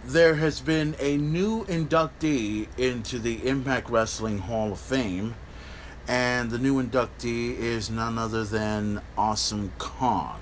[0.05, 5.35] there has been a new inductee into the Impact Wrestling Hall of Fame,
[6.09, 10.41] and the new inductee is none other than Awesome Kong.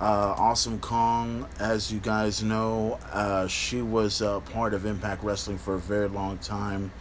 [0.00, 5.58] Uh, awesome Kong, as you guys know, uh, she was a part of Impact Wrestling
[5.58, 6.92] for a very long time.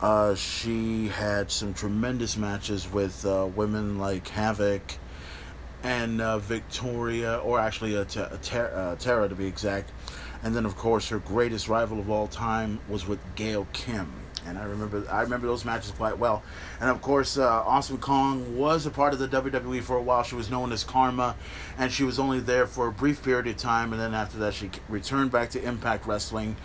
[0.00, 4.82] Uh, she had some tremendous matches with uh, women like Havoc
[5.82, 9.90] and uh, Victoria, or actually uh, Tara, to be exact.
[10.44, 14.21] And then, of course, her greatest rival of all time was with Gail Kim.
[14.46, 16.42] And I remember I remember those matches quite well.
[16.80, 20.22] And of course, uh, Awesome Kong was a part of the WWE for a while.
[20.22, 21.36] She was known as Karma,
[21.78, 24.54] and she was only there for a brief period of time, and then after that,
[24.54, 26.56] she returned back to Impact Wrestling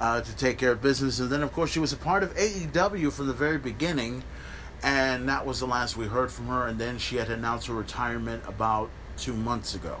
[0.00, 1.20] uh, to take care of business.
[1.20, 4.22] And then, of course, she was a part of AEW from the very beginning,
[4.82, 6.66] and that was the last we heard from her.
[6.66, 9.98] And then she had announced her retirement about two months ago.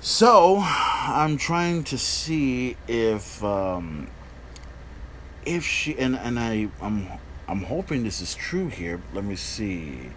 [0.00, 4.08] So I'm trying to see if um,
[5.44, 7.08] if she and and I I'm
[7.48, 9.00] I'm hoping this is true here.
[9.12, 10.10] Let me see.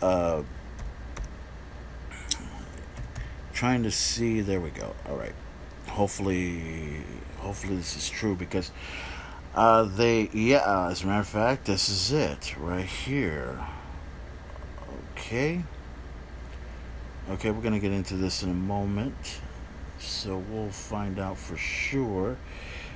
[0.00, 0.42] Uh,
[3.52, 4.40] trying to see.
[4.40, 4.94] There we go.
[5.08, 5.34] All right.
[5.88, 7.02] Hopefully,
[7.38, 8.70] hopefully this is true because
[9.54, 10.88] uh, they yeah.
[10.88, 13.58] As a matter of fact, this is it right here.
[15.12, 15.62] Okay.
[17.30, 19.40] Okay, we're gonna get into this in a moment,
[19.98, 22.36] so we'll find out for sure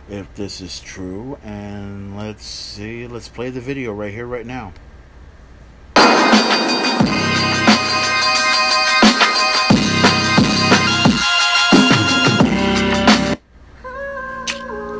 [0.09, 1.39] if this is true.
[1.43, 4.73] And let's see, let's play the video right here, right now.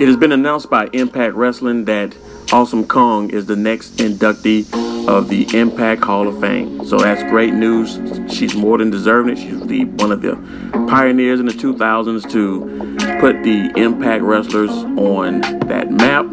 [0.01, 2.15] It has been announced by Impact Wrestling that
[2.53, 4.67] Awesome Kong is the next inductee
[5.09, 6.87] of the Impact Hall of Fame.
[6.87, 7.99] So that's great news.
[8.33, 9.39] She's more than deserving it.
[9.39, 10.37] She's the one of the
[10.89, 12.61] pioneers in the 2000s to
[13.21, 16.27] put the Impact wrestlers on that map.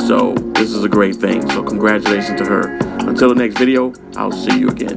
[0.00, 1.48] So this is a great thing.
[1.50, 2.78] So congratulations to her.
[3.08, 4.96] Until the next video, I'll see you again.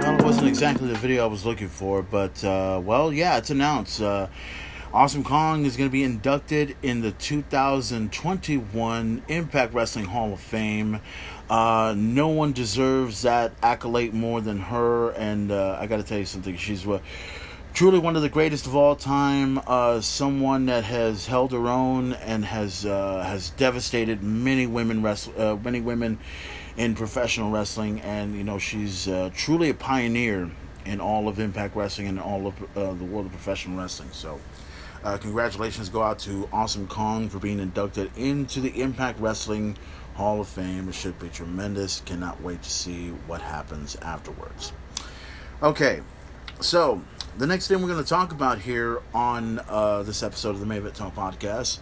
[0.00, 3.50] Well, it wasn't exactly the video I was looking for, but uh, well, yeah, it's
[3.50, 4.00] announced.
[4.00, 4.28] Uh,
[4.90, 11.00] Awesome Kong is going to be inducted in the 2021 Impact Wrestling Hall of Fame.
[11.50, 16.16] Uh, no one deserves that accolade more than her, and uh, I got to tell
[16.16, 16.56] you something.
[16.56, 17.00] She's uh,
[17.74, 19.60] truly one of the greatest of all time.
[19.66, 25.34] Uh, someone that has held her own and has uh, has devastated many women wrestle,
[25.38, 26.18] uh, many women
[26.78, 30.50] in professional wrestling, and you know she's uh, truly a pioneer
[30.86, 34.08] in all of Impact Wrestling and all of uh, the world of professional wrestling.
[34.12, 34.40] So.
[35.04, 39.76] Uh, congratulations go out to Awesome Kong for being inducted into the Impact Wrestling
[40.14, 40.88] Hall of Fame.
[40.88, 42.00] It should be tremendous.
[42.04, 44.72] Cannot wait to see what happens afterwards.
[45.62, 46.00] Okay,
[46.60, 47.02] so
[47.38, 50.66] the next thing we're going to talk about here on uh, this episode of the
[50.66, 51.78] Main Event Talk podcast.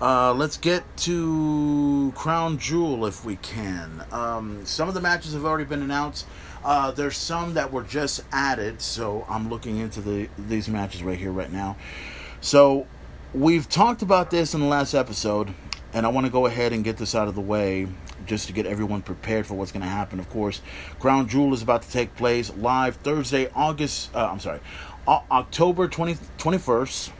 [0.00, 4.02] Uh, let's get to Crown Jewel if we can.
[4.10, 6.26] Um, some of the matches have already been announced.
[6.64, 11.18] Uh, there's some that were just added, so I'm looking into the these matches right
[11.18, 11.76] here, right now.
[12.40, 12.86] So
[13.34, 15.52] we've talked about this in the last episode,
[15.92, 17.86] and I want to go ahead and get this out of the way
[18.24, 20.18] just to get everyone prepared for what's going to happen.
[20.18, 20.62] Of course,
[20.98, 24.14] Crown Jewel is about to take place live Thursday, August.
[24.14, 24.60] Uh, I'm sorry,
[25.06, 27.10] o- October 20, 21st.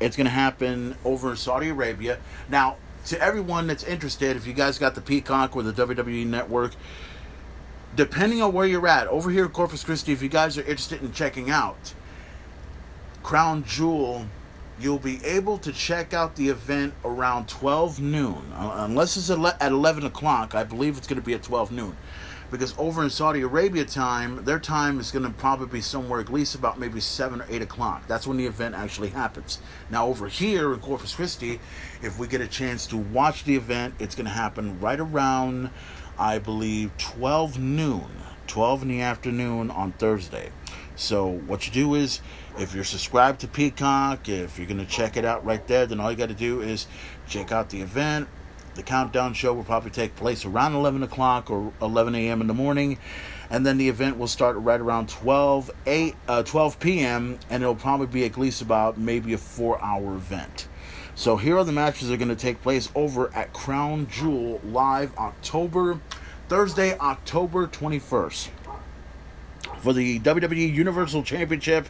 [0.00, 2.18] It's going to happen over in Saudi Arabia.
[2.48, 6.72] Now, to everyone that's interested, if you guys got the Peacock or the WWE Network,
[7.94, 11.12] depending on where you're at, over here Corpus Christi, if you guys are interested in
[11.12, 11.92] checking out
[13.22, 14.26] Crown Jewel
[14.82, 18.52] you'll be able to check out the event around 12 noon.
[18.54, 21.96] Uh, unless it's at 11 o'clock, I believe it's going to be at 12 noon.
[22.50, 26.30] Because over in Saudi Arabia time, their time is going to probably be somewhere at
[26.30, 28.06] least about maybe 7 or 8 o'clock.
[28.06, 29.58] That's when the event actually happens.
[29.88, 31.60] Now, over here in Corpus Christi,
[32.02, 35.70] if we get a chance to watch the event, it's going to happen right around,
[36.18, 38.04] I believe, 12 noon.
[38.48, 40.50] 12 in the afternoon on Thursday.
[40.94, 42.20] So what you do is,
[42.58, 46.10] if you're subscribed to Peacock, if you're gonna check it out right there, then all
[46.10, 46.86] you got to do is
[47.26, 48.28] check out the event.
[48.74, 52.40] The countdown show will probably take place around 11 o'clock or 11 a.m.
[52.40, 52.98] in the morning,
[53.50, 57.38] and then the event will start right around 12 8 uh, 12 p.m.
[57.50, 60.68] and it'll probably be at least about maybe a four-hour event.
[61.14, 64.60] So here are the matches that are going to take place over at Crown Jewel
[64.64, 66.00] live October
[66.48, 68.48] Thursday, October 21st
[69.82, 71.88] for the WWE Universal Championship.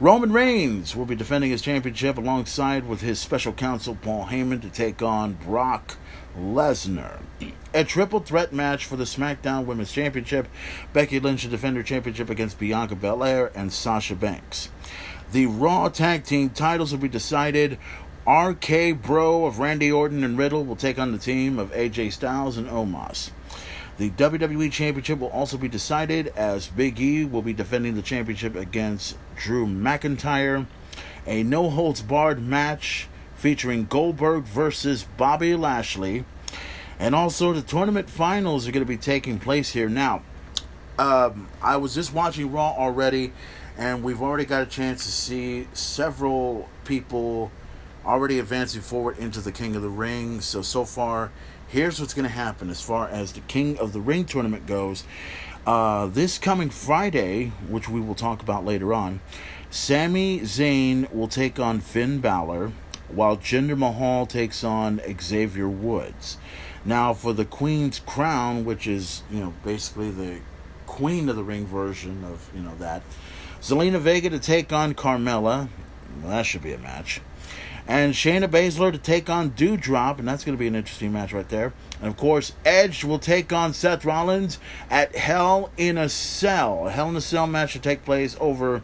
[0.00, 4.70] Roman Reigns will be defending his championship alongside with his special counsel Paul Heyman to
[4.70, 5.98] take on Brock
[6.36, 7.20] Lesnar.
[7.74, 10.48] A triple threat match for the SmackDown Women's Championship.
[10.94, 14.70] Becky Lynch to defend her championship against Bianca Belair and Sasha Banks.
[15.32, 17.78] The Raw Tag Team titles will be decided.
[18.26, 22.56] RK Bro of Randy Orton and Riddle will take on the team of AJ Styles
[22.56, 23.30] and Omos.
[23.98, 28.54] The WWE Championship will also be decided as Big E will be defending the championship
[28.54, 30.66] against Drew McIntyre.
[31.26, 36.26] A no holds barred match featuring Goldberg versus Bobby Lashley.
[36.98, 39.88] And also, the tournament finals are going to be taking place here.
[39.88, 40.22] Now,
[40.98, 43.32] um, I was just watching Raw already,
[43.78, 47.50] and we've already got a chance to see several people
[48.04, 50.40] already advancing forward into the King of the Ring.
[50.42, 51.32] So, so far,
[51.68, 55.04] here's what's going to happen as far as the King of the Ring tournament goes.
[55.66, 59.20] Uh, this coming Friday, which we will talk about later on,
[59.70, 62.72] Sami Zayn will take on Finn Balor,
[63.08, 66.38] while Jinder Mahal takes on Xavier Woods.
[66.84, 70.38] Now, for the Queen's Crown, which is you know basically the
[70.86, 73.02] Queen of the Ring version of you know that,
[73.60, 75.68] Zelina Vega to take on Carmella.
[76.22, 77.20] Well, that should be a match.
[77.88, 81.32] And Shayna Baszler to take on Doudrop, and that's going to be an interesting match
[81.32, 81.72] right there.
[82.00, 84.58] And of course, Edge will take on Seth Rollins
[84.90, 86.88] at Hell in a Cell.
[86.88, 88.82] A Hell in a Cell match to take place over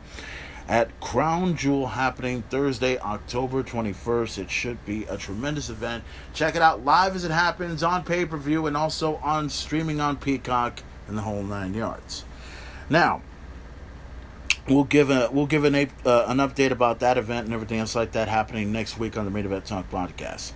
[0.69, 4.39] at Crown Jewel happening Thursday, October 21st.
[4.39, 6.05] It should be a tremendous event.
[6.33, 10.01] Check it out live as it happens on pay per view and also on streaming
[10.01, 12.25] on Peacock and the whole nine yards.
[12.89, 13.23] Now,
[14.69, 17.95] we'll give a we'll give an uh, an update about that event and everything else
[17.95, 20.53] like that happening next week on the Main Event Talk podcast.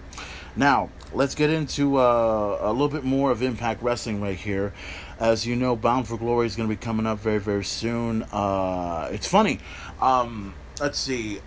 [0.58, 4.72] Now, let's get into uh, a little bit more of Impact Wrestling right here.
[5.18, 8.22] As you know, Bound for Glory is going to be coming up very, very soon.
[8.24, 9.60] Uh, it's funny.
[10.00, 11.40] Um, let's see.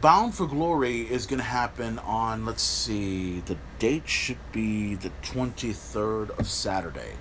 [0.00, 5.10] Bound for Glory is going to happen on, let's see, the date should be the
[5.22, 7.12] 23rd of Saturday.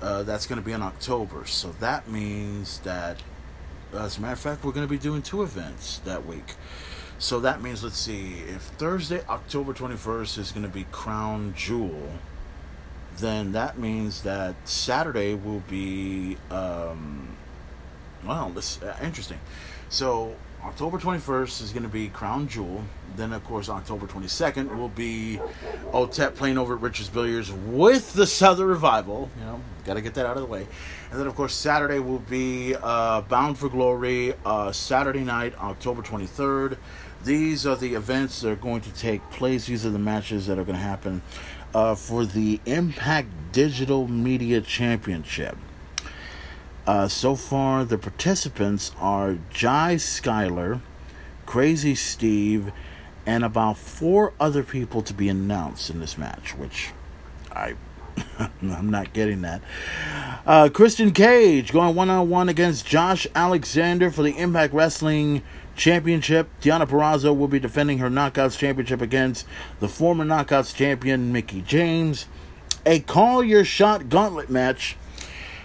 [0.00, 1.44] Uh, that's going to be in October.
[1.46, 3.22] So that means that,
[3.92, 6.54] as a matter of fact, we're going to be doing two events that week.
[7.18, 12.12] So that means, let's see, if Thursday, October 21st is going to be Crown Jewel,
[13.18, 17.28] then that means that Saturday will be, um,
[18.24, 19.38] well, this uh, interesting.
[19.90, 20.34] So
[20.64, 22.82] October 21st is going to be Crown Jewel.
[23.16, 25.40] Then, of course, October 22nd will be
[25.92, 29.30] OTEP playing over at Rich's Billiards with the Southern Revival.
[29.38, 30.66] You know, got to get that out of the way.
[31.10, 36.02] And then, of course, Saturday will be uh, Bound for Glory, uh, Saturday night, October
[36.02, 36.76] 23rd.
[37.24, 39.66] These are the events that are going to take place.
[39.66, 41.22] These are the matches that are going to happen
[41.74, 45.56] uh, for the Impact Digital Media Championship.
[46.86, 50.80] Uh, so far, the participants are Jai Skyler,
[51.46, 52.72] Crazy Steve,
[53.26, 56.90] and about four other people to be announced in this match, which
[57.52, 57.74] I
[58.62, 59.62] I'm not getting that.
[60.46, 65.42] Uh, Christian Cage going one on one against Josh Alexander for the Impact Wrestling
[65.76, 66.48] Championship.
[66.60, 69.46] Deonna Purrazzo will be defending her Knockouts Championship against
[69.80, 72.26] the former Knockouts champion Mickie James.
[72.86, 74.96] A Call Your Shot Gauntlet match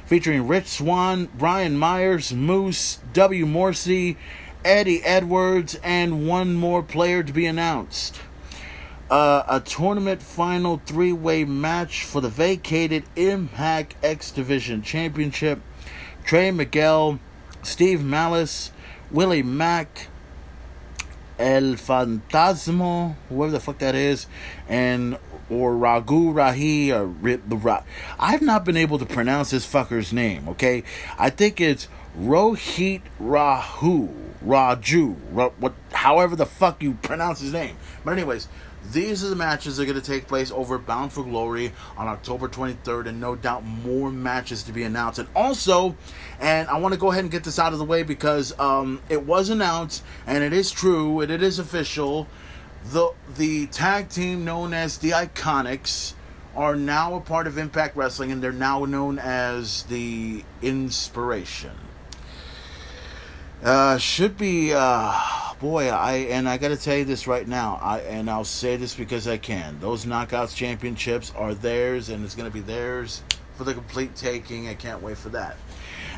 [0.06, 3.46] featuring Rich Swann, Brian Myers, Moose, W.
[3.46, 4.18] Morrissey,
[4.64, 8.20] Eddie Edwards, and one more player to be announced.
[9.10, 15.62] Uh, a tournament final three way match for the vacated Impact X Division Championship.
[16.24, 17.20] Trey Miguel,
[17.62, 18.72] Steve Malice,
[19.12, 20.08] Willie Mack,
[21.38, 24.26] El Phantasmo, whoever the fuck that is,
[24.68, 25.20] and
[25.50, 27.84] or Raghu Rahi or the Ra-
[28.20, 30.48] I've not been able to pronounce this fucker's name.
[30.50, 30.84] Okay,
[31.18, 31.88] I think it's
[32.18, 34.10] Rohit Rahu
[34.46, 37.78] Raju, Ra- what, however the fuck you pronounce his name.
[38.04, 38.48] But anyways,
[38.92, 42.08] these are the matches that are going to take place over Bound for Glory on
[42.08, 45.18] October 23rd, and no doubt more matches to be announced.
[45.18, 45.96] And also,
[46.40, 49.02] and I want to go ahead and get this out of the way because um,
[49.10, 52.28] it was announced, and it is true, and it is official.
[52.92, 56.14] The the tag team known as the Iconics
[56.56, 61.72] are now a part of Impact Wrestling, and they're now known as the Inspiration.
[63.64, 65.20] Uh, should be, uh,
[65.60, 67.80] boy, I and I got to tell you this right now.
[67.82, 69.80] I and I'll say this because I can.
[69.80, 73.24] Those knockouts championships are theirs, and it's to be theirs
[73.56, 74.68] for the complete taking.
[74.68, 75.58] I can't wait for that.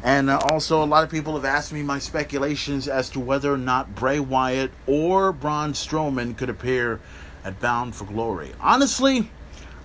[0.03, 3.51] And uh, also, a lot of people have asked me my speculations as to whether
[3.51, 6.99] or not Bray Wyatt or Braun Strowman could appear
[7.43, 8.51] at Bound for Glory.
[8.59, 9.29] Honestly,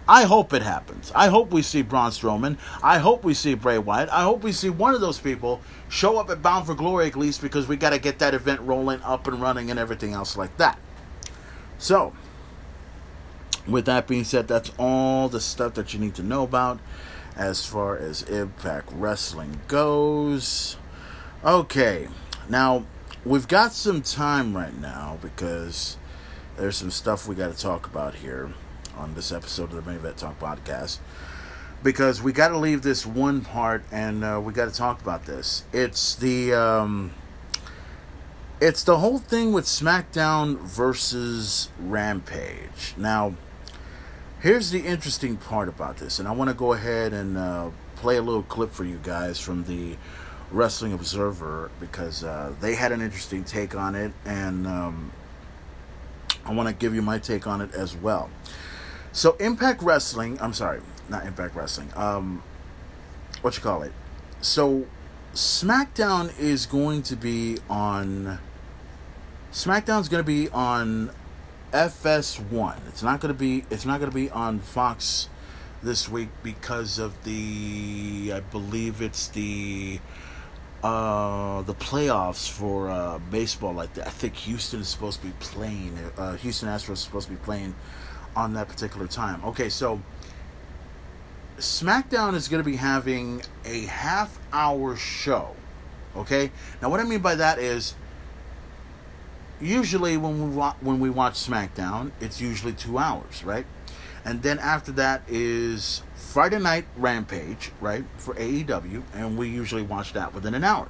[0.08, 1.12] I hope it happens.
[1.14, 2.58] I hope we see Braun Strowman.
[2.82, 4.08] I hope we see Bray Wyatt.
[4.10, 7.16] I hope we see one of those people show up at Bound for Glory at
[7.16, 10.36] least because we got to get that event rolling, up and running, and everything else
[10.36, 10.78] like that.
[11.78, 12.12] So,
[13.66, 16.80] with that being said, that's all the stuff that you need to know about
[17.36, 20.76] as far as Impact Wrestling goes.
[21.44, 22.08] Okay,
[22.48, 22.84] now
[23.24, 25.96] we've got some time right now because
[26.56, 28.52] there's some stuff we got to talk about here
[28.96, 30.98] on this episode of the Main Event Talk podcast.
[31.82, 35.26] Because we got to leave this one part and uh, we got to talk about
[35.26, 35.64] this.
[35.72, 37.12] It's the um,
[38.60, 42.94] it's the whole thing with SmackDown versus Rampage.
[42.96, 43.34] Now,
[44.42, 48.16] here's the interesting part about this, and I want to go ahead and uh, play
[48.16, 49.96] a little clip for you guys from the
[50.50, 55.12] Wrestling Observer because uh, they had an interesting take on it, and um,
[56.44, 58.30] I want to give you my take on it as well.
[59.12, 61.90] So Impact Wrestling, I'm sorry, not Impact Wrestling.
[61.94, 62.42] Um,
[63.42, 63.92] what you call it?
[64.40, 64.86] So
[65.34, 68.40] SmackDown is going to be on.
[69.52, 71.12] SmackDown's going to be on
[71.72, 72.88] FS1.
[72.88, 73.64] It's not going to be.
[73.70, 75.28] It's not going to be on Fox
[75.82, 78.32] this week because of the.
[78.34, 80.00] I believe it's the.
[80.82, 84.04] Uh, the playoffs for uh, baseball like that.
[84.04, 85.96] I think Houston is supposed to be playing.
[86.18, 87.76] Uh, Houston Astros is supposed to be playing
[88.34, 89.44] on that particular time.
[89.44, 90.00] Okay, so
[91.58, 95.54] SmackDown is going to be having a half hour show.
[96.16, 96.50] Okay?
[96.80, 97.94] Now what I mean by that is
[99.62, 103.64] usually when we wa- when we watch SmackDown, it's usually 2 hours, right?
[104.24, 108.04] And then after that is Friday Night Rampage, right?
[108.18, 110.88] For AEW, and we usually watch that within an hour.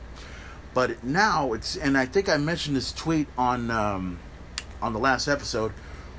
[0.74, 4.18] But now it's and I think I mentioned this tweet on um,
[4.80, 5.72] on the last episode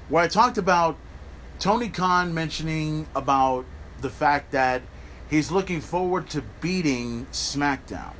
[0.09, 0.97] where I talked about
[1.59, 3.65] Tony Khan mentioning about
[4.01, 4.81] the fact that
[5.29, 8.13] he's looking forward to beating SmackDown.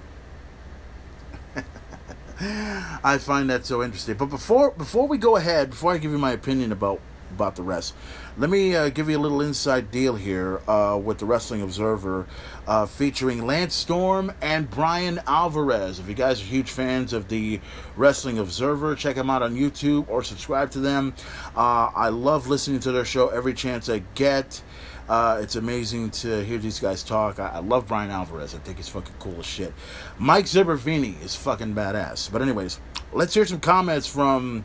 [3.03, 4.15] I find that so interesting.
[4.15, 6.99] But before before we go ahead, before I give you my opinion about
[7.31, 7.95] about the rest,
[8.37, 12.25] let me uh, give you a little inside deal here uh, with the Wrestling Observer,
[12.67, 15.99] uh, featuring Lance Storm and Bryan Alvarez.
[15.99, 17.59] If you guys are huge fans of the
[17.95, 21.13] Wrestling Observer, check them out on YouTube or subscribe to them.
[21.55, 24.61] Uh, I love listening to their show every chance I get.
[25.07, 27.39] Uh, it's amazing to hear these guys talk.
[27.39, 28.55] I, I, love Bryan Alvarez.
[28.55, 29.73] I think he's fucking cool as shit.
[30.17, 32.31] Mike Sempervive is fucking badass.
[32.31, 32.79] But anyways,
[33.11, 34.63] let's hear some comments from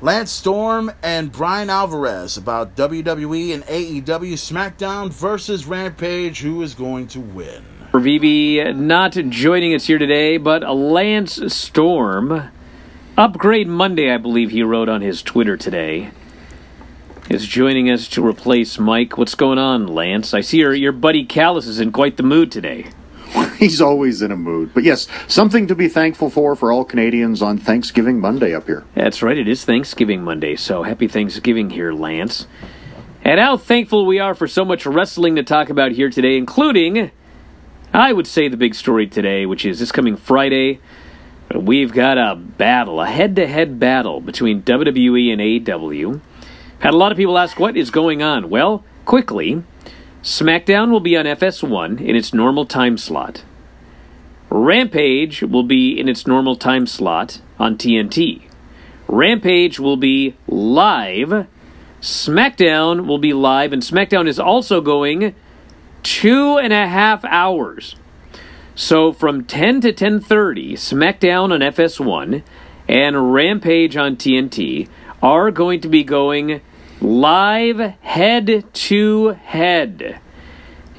[0.00, 6.40] Lance Storm and Bryan Alvarez about WWE and AEW SmackDown versus Rampage.
[6.40, 7.62] Who is going to win?
[7.90, 12.50] For VB not joining us here today, but Lance Storm.
[13.18, 16.12] Upgrade Monday, I believe he wrote on his Twitter today
[17.28, 19.18] is joining us to replace Mike.
[19.18, 20.32] What's going on, Lance?
[20.32, 22.86] I see your your buddy Callis is in quite the mood today.
[23.58, 24.72] He's always in a mood.
[24.72, 28.84] But yes, something to be thankful for for all Canadians on Thanksgiving Monday up here.
[28.94, 32.46] That's right, it is Thanksgiving Monday, so happy Thanksgiving here, Lance.
[33.22, 37.10] And how thankful we are for so much wrestling to talk about here today, including,
[37.92, 40.78] I would say, the big story today, which is this coming Friday.
[41.52, 46.20] We've got a battle, a head to head battle between WWE and AEW.
[46.80, 48.50] Had a lot of people ask what is going on.
[48.50, 49.62] Well, quickly,
[50.22, 53.44] SmackDown will be on FS1 in its normal time slot.
[54.50, 58.42] Rampage will be in its normal time slot on TNT.
[59.08, 61.46] Rampage will be live.
[62.00, 65.34] SmackDown will be live, and SmackDown is also going
[66.02, 67.96] two and a half hours.
[68.74, 72.42] So from 10 to 10:30, SmackDown on FS1
[72.88, 74.88] and Rampage on TNT
[75.22, 76.60] are going to be going
[77.00, 80.20] live head to head.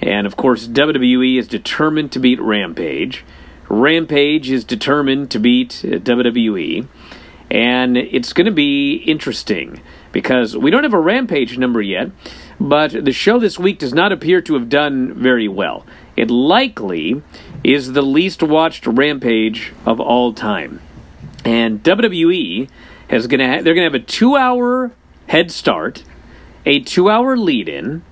[0.01, 3.25] And of course, WWE is determined to beat Rampage.
[3.69, 6.87] Rampage is determined to beat uh, WWE.
[7.49, 12.11] And it's going to be interesting because we don't have a Rampage number yet,
[12.59, 15.85] but the show this week does not appear to have done very well.
[16.17, 17.21] It likely
[17.63, 20.81] is the least watched Rampage of all time.
[21.45, 22.67] And WWE
[23.09, 24.91] is going to ha- they're going to have a 2-hour
[25.27, 26.03] head start,
[26.65, 28.03] a 2-hour lead-in.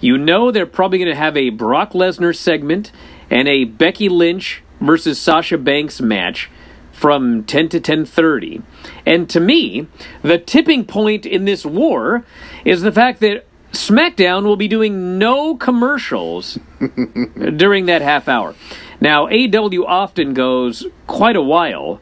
[0.00, 2.90] You know they're probably going to have a Brock Lesnar segment
[3.28, 6.50] and a Becky Lynch versus Sasha Banks match
[6.92, 8.62] from 10 to 10:30.
[9.06, 9.86] And to me,
[10.22, 12.24] the tipping point in this war
[12.64, 16.58] is the fact that SmackDown will be doing no commercials
[17.56, 18.54] during that half hour.
[19.00, 22.00] Now, AW often goes quite a while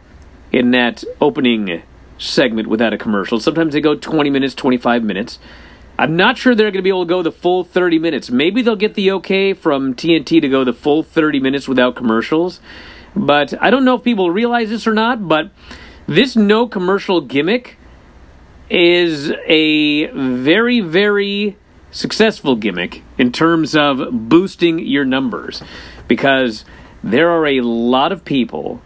[0.50, 1.82] in that opening
[2.18, 3.40] segment without a commercial.
[3.40, 5.38] Sometimes they go 20 minutes, 25 minutes.
[5.98, 8.30] I'm not sure they're going to be able to go the full 30 minutes.
[8.30, 12.60] Maybe they'll get the okay from TNT to go the full 30 minutes without commercials.
[13.16, 15.50] But I don't know if people realize this or not, but
[16.06, 17.78] this no commercial gimmick
[18.70, 21.56] is a very, very
[21.90, 25.62] successful gimmick in terms of boosting your numbers
[26.06, 26.64] because
[27.02, 28.80] there are a lot of people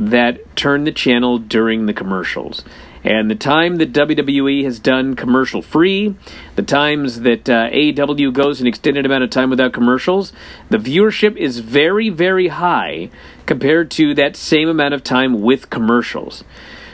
[0.00, 2.64] that turn the channel during the commercials.
[3.04, 6.16] And the time that WWE has done commercial free,
[6.56, 10.32] the times that uh, AEW goes an extended amount of time without commercials,
[10.70, 13.10] the viewership is very, very high
[13.46, 16.44] compared to that same amount of time with commercials.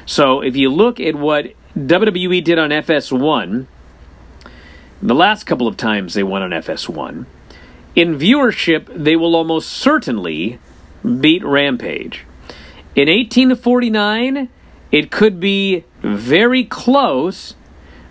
[0.04, 3.66] So if you look at what WWE did on FS1,
[5.00, 7.26] the last couple of times they won on FS1,
[7.94, 10.58] in viewership, they will almost certainly
[11.20, 12.25] beat Rampage.
[12.96, 14.48] In 1849,
[14.90, 17.54] it could be very close,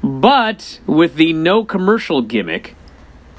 [0.06, 2.76] But with the no commercial gimmick,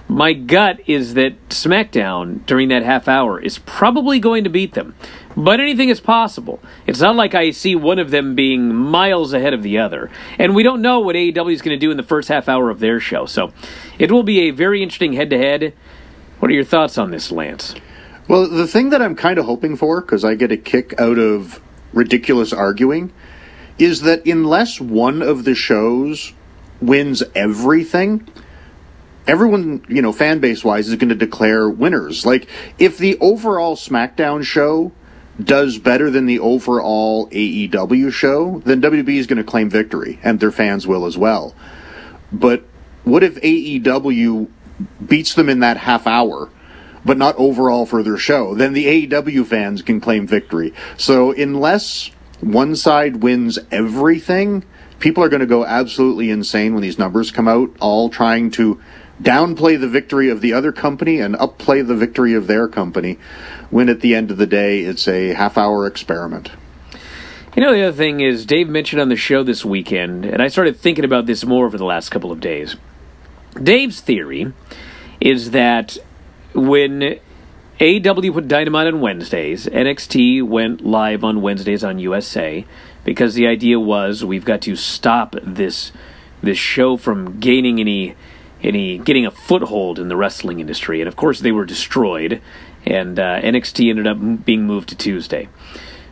[0.09, 4.97] my gut is that SmackDown during that half hour is probably going to beat them.
[5.37, 6.61] But anything is possible.
[6.85, 10.11] It's not like I see one of them being miles ahead of the other.
[10.41, 12.69] And we don't know what AEW is going to do in the first half hour
[12.69, 13.27] of their show.
[13.27, 13.53] So
[13.97, 15.73] it will be a very interesting head to head.
[16.41, 17.77] What are your thoughts on this, Lance?
[18.29, 21.19] Well, the thing that I'm kind of hoping for, because I get a kick out
[21.19, 21.61] of
[21.93, 23.13] ridiculous arguing,
[23.79, 26.33] is that unless one of the shows
[26.81, 28.27] wins everything,
[29.29, 32.27] everyone, you know, fan base wise, is going to declare winners.
[32.27, 32.49] Like,
[32.79, 34.91] if the overall SmackDown show
[35.41, 40.41] does better than the overall AEW show, then WB is going to claim victory, and
[40.41, 41.55] their fans will as well.
[42.33, 42.65] But
[43.05, 44.49] what if AEW
[45.07, 46.51] beats them in that half hour?
[47.07, 50.75] But not overall for their show, then the AEW fans can claim victory.
[50.97, 54.65] So, unless one side wins everything,
[54.99, 58.81] people are going to go absolutely insane when these numbers come out, all trying to
[59.23, 63.19] downplay the victory of the other company and upplay the victory of their company,
[63.71, 66.51] when at the end of the day, it's a half hour experiment.
[67.57, 70.49] You know, the other thing is, Dave mentioned on the show this weekend, and I
[70.49, 72.77] started thinking about this more over the last couple of days.
[73.63, 74.53] Dave's theory
[75.21, 75.97] is that
[76.57, 77.21] when
[77.81, 82.65] AW put Dynamite on Wednesdays, NXT went live on Wednesdays on USA
[83.05, 85.93] because the idea was we've got to stop this
[86.43, 88.15] this show from gaining any
[88.63, 91.01] any getting a foothold in the wrestling industry.
[91.01, 92.41] And of course, they were destroyed,
[92.87, 95.49] and uh, NXT ended up being moved to Tuesday.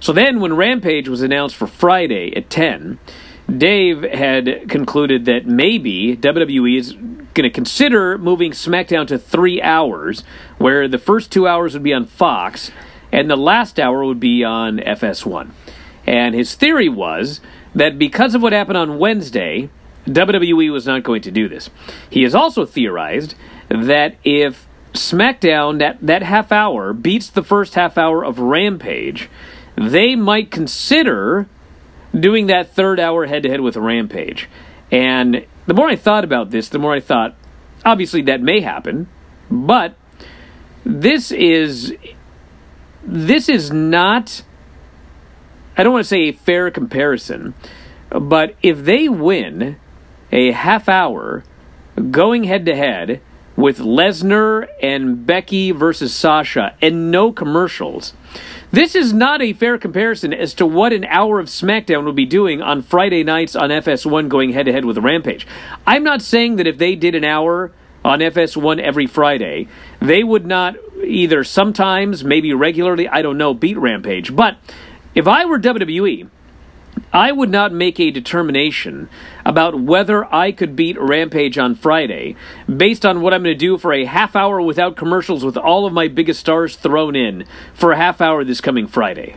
[0.01, 2.99] So then, when Rampage was announced for Friday at 10,
[3.49, 10.24] Dave had concluded that maybe WWE is going to consider moving SmackDown to three hours,
[10.59, 12.70] where the first two hours would be on Fox,
[13.12, 15.51] and the last hour would be on FS1.
[16.07, 17.40] And his theory was
[17.74, 19.68] that because of what happened on Wednesday,
[20.07, 21.70] WWE was not going to do this.
[22.09, 23.34] He has also theorized
[23.68, 29.28] that if SmackDown, that, that half hour, beats the first half hour of Rampage,
[29.76, 31.49] they might consider
[32.19, 34.49] doing that third hour head to head with Rampage.
[34.91, 37.35] And the more I thought about this, the more I thought,
[37.85, 39.09] obviously that may happen,
[39.51, 39.97] but
[40.85, 41.95] this is
[43.03, 44.43] this is not
[45.77, 47.55] I don't want to say a fair comparison,
[48.09, 49.77] but if they win
[50.31, 51.43] a half hour
[52.11, 53.21] going head to head
[53.57, 58.12] with Lesnar and Becky versus Sasha and no commercials.
[58.70, 62.26] This is not a fair comparison as to what an hour of SmackDown would be
[62.26, 65.46] doing on Friday nights on FS1 going head to head with Rampage.
[65.86, 67.70] I'm not saying that if they did an hour
[68.05, 69.68] on FS1 every Friday,
[70.00, 74.34] they would not either sometimes, maybe regularly, I don't know, beat Rampage.
[74.34, 74.57] But
[75.14, 76.28] if I were WWE,
[77.12, 79.09] I would not make a determination
[79.45, 82.34] about whether I could beat Rampage on Friday
[82.66, 85.86] based on what I'm going to do for a half hour without commercials with all
[85.86, 89.36] of my biggest stars thrown in for a half hour this coming Friday.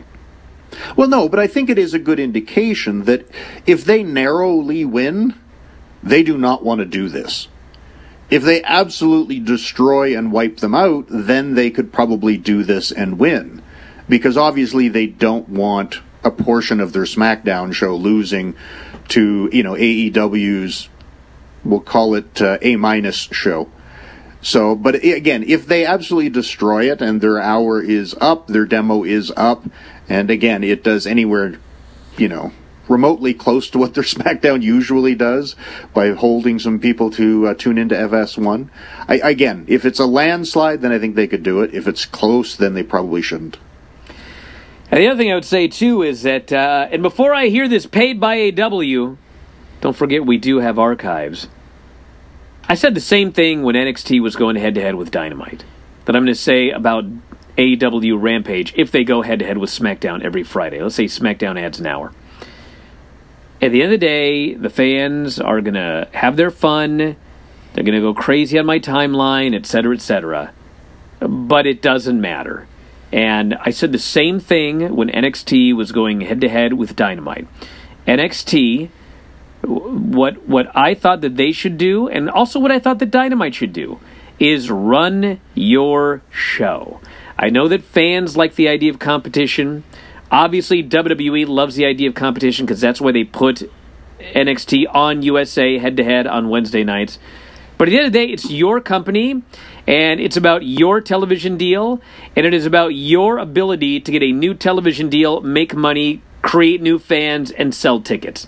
[0.96, 3.28] Well, no, but I think it is a good indication that
[3.66, 5.34] if they narrowly win,
[6.02, 7.48] they do not want to do this.
[8.30, 13.18] If they absolutely destroy and wipe them out, then they could probably do this and
[13.18, 13.62] win.
[14.08, 18.54] Because obviously they don't want a portion of their SmackDown show losing
[19.08, 20.88] to, you know, AEW's,
[21.64, 23.68] we'll call it uh, A minus show.
[24.40, 29.02] So, but again, if they absolutely destroy it and their hour is up, their demo
[29.02, 29.64] is up,
[30.08, 31.58] and again, it does anywhere,
[32.16, 32.52] you know,
[32.88, 35.56] remotely close to what their SmackDown usually does
[35.92, 38.68] by holding some people to uh, tune into FS1.
[39.08, 41.74] I, again, if it's a landslide, then I think they could do it.
[41.74, 43.58] If it's close, then they probably shouldn't.
[44.90, 47.68] And the other thing I would say too is that, uh, and before I hear
[47.68, 49.16] this paid by AW,
[49.80, 51.48] don't forget we do have archives.
[52.68, 55.64] I said the same thing when NXT was going head to head with Dynamite.
[56.04, 57.04] That I'm going to say about
[57.58, 60.80] AW Rampage if they go head to head with SmackDown every Friday.
[60.80, 62.12] Let's say SmackDown adds an hour.
[63.60, 66.96] At the end of the day, the fans are going to have their fun.
[66.98, 70.52] They're going to go crazy on my timeline, etc., etc.
[71.20, 72.66] But it doesn't matter.
[73.12, 77.48] And I said the same thing when NXT was going head to head with Dynamite.
[78.06, 78.90] NXT,
[79.62, 83.54] what what I thought that they should do, and also what I thought that Dynamite
[83.54, 83.98] should do,
[84.38, 87.00] is run your show.
[87.38, 89.84] I know that fans like the idea of competition.
[90.30, 93.70] Obviously, WWE loves the idea of competition because that's why they put
[94.20, 97.18] NXT on USA head to head on Wednesday nights.
[97.78, 99.42] But at the end of the day, it's your company,
[99.88, 102.02] and it's about your television deal,
[102.36, 106.82] and it is about your ability to get a new television deal, make money, create
[106.82, 108.46] new fans, and sell tickets.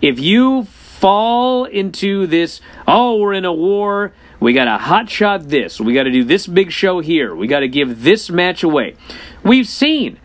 [0.00, 4.12] If you fall into this, oh, we're in a war.
[4.38, 5.80] We got to hot shot this.
[5.80, 7.34] We got to do this big show here.
[7.34, 8.94] We got to give this match away.
[9.42, 10.20] We've seen.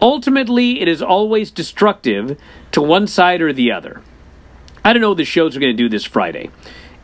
[0.00, 2.38] Ultimately, it is always destructive
[2.70, 4.00] to one side or the other.
[4.84, 6.50] I don't know what the shows are going to do this Friday.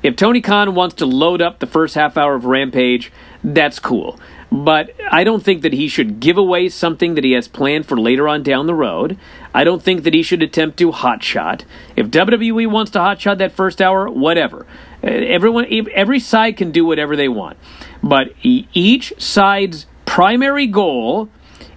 [0.04, 3.10] If Tony Khan wants to load up the first half hour of Rampage,
[3.42, 4.20] that's cool.
[4.52, 7.98] But I don't think that he should give away something that he has planned for
[7.98, 9.18] later on down the road.
[9.54, 11.62] I don't think that he should attempt to hotshot.
[11.96, 14.66] If WWE wants to hotshot that first hour, whatever.
[15.02, 17.56] Uh, Everyone, every side can do whatever they want.
[18.02, 21.30] But each side's primary goal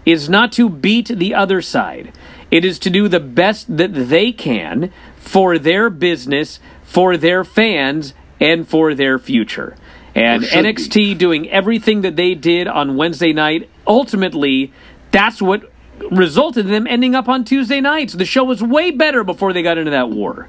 [0.06, 2.12] is not to beat the other side.
[2.52, 6.60] It is to do the best that they can for their business,
[6.98, 9.76] for their fans, and for their future.
[10.16, 10.74] And should be.
[10.74, 14.74] NXT doing everything that they did on Wednesday night, ultimately,
[15.12, 15.72] that's what
[16.10, 18.14] resulted in them ending up on Tuesday nights.
[18.14, 20.48] The show was way better before they got into that war.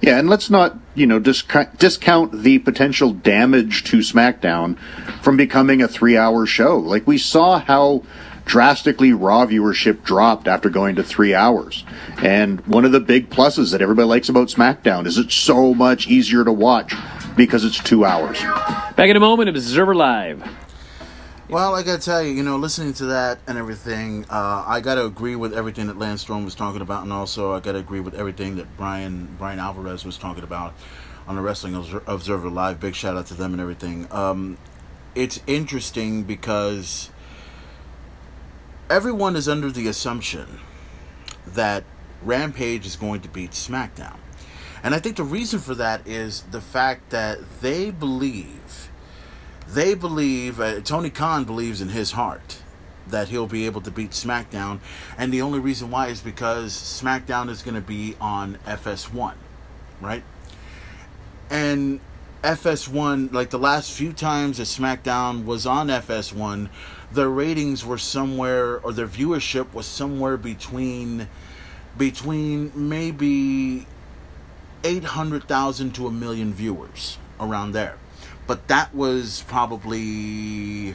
[0.00, 4.76] Yeah, and let's not, you know, discount, discount the potential damage to SmackDown
[5.22, 6.78] from becoming a three-hour show.
[6.78, 8.02] Like we saw how
[8.46, 11.84] drastically Raw viewership dropped after going to three hours.
[12.18, 16.08] And one of the big pluses that everybody likes about SmackDown is it's so much
[16.08, 16.94] easier to watch
[17.36, 18.40] because it's two hours.
[18.96, 20.42] Back in a moment, Observer Live.
[21.48, 25.04] Well, I gotta tell you, you know, listening to that and everything, uh, I gotta
[25.04, 28.14] agree with everything that Lance Storm was talking about, and also I gotta agree with
[28.14, 30.74] everything that Brian Bryan Alvarez was talking about
[31.28, 31.76] on the Wrestling
[32.06, 32.80] Observer Live.
[32.80, 34.08] Big shout out to them and everything.
[34.10, 34.58] Um,
[35.14, 37.10] it's interesting because
[38.88, 40.60] everyone is under the assumption
[41.46, 41.84] that
[42.22, 44.16] Rampage is going to beat SmackDown.
[44.82, 48.90] And I think the reason for that is the fact that they believe,
[49.66, 52.62] they believe, uh, Tony Khan believes in his heart
[53.08, 54.80] that he'll be able to beat SmackDown.
[55.18, 59.34] And the only reason why is because SmackDown is going to be on FS1,
[60.00, 60.22] right?
[61.50, 62.00] And
[62.42, 66.68] FS1, like the last few times that SmackDown was on FS1,
[67.16, 71.28] their ratings were somewhere, or their viewership was somewhere between,
[71.98, 73.86] between maybe
[74.84, 77.96] 800,000 to a million viewers around there.
[78.46, 80.94] But that was probably,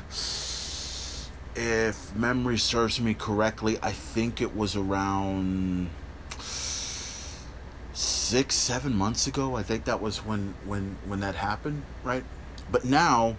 [1.55, 5.89] if memory serves me correctly, I think it was around
[7.93, 9.57] six, seven months ago.
[9.57, 12.24] I think that was when when when that happened, right?
[12.72, 13.36] But now,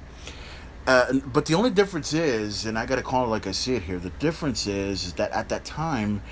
[0.86, 3.74] uh, but the only difference is, and I got to call it like I see
[3.74, 3.98] it here.
[3.98, 6.22] The difference is, is that at that time,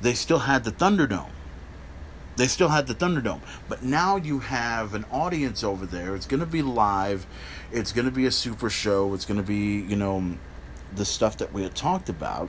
[0.00, 1.30] they still had the Thunderdome.
[2.36, 6.14] They still had the Thunderdome, but now you have an audience over there.
[6.16, 7.26] It's going to be live.
[7.70, 9.12] It's going to be a super show.
[9.14, 10.36] It's going to be, you know,
[10.94, 12.48] the stuff that we had talked about,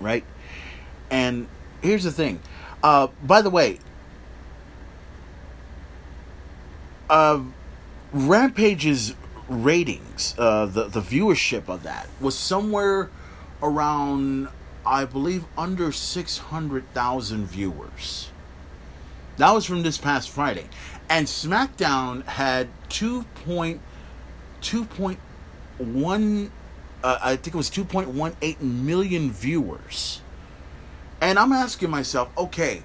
[0.00, 0.24] right?
[1.10, 1.46] And
[1.82, 2.40] here's the thing.
[2.82, 3.78] Uh, by the way,
[7.08, 7.40] uh,
[8.12, 9.14] Rampage's
[9.48, 13.10] ratings, uh, the the viewership of that was somewhere
[13.62, 14.48] around,
[14.86, 18.30] I believe, under six hundred thousand viewers.
[19.36, 20.66] That was from this past Friday,
[21.08, 23.80] and SmackDown had two point
[24.60, 25.18] two point
[25.78, 26.50] one.
[27.02, 30.20] Uh, I think it was two point one eight million viewers.
[31.20, 32.82] And I'm asking myself, okay,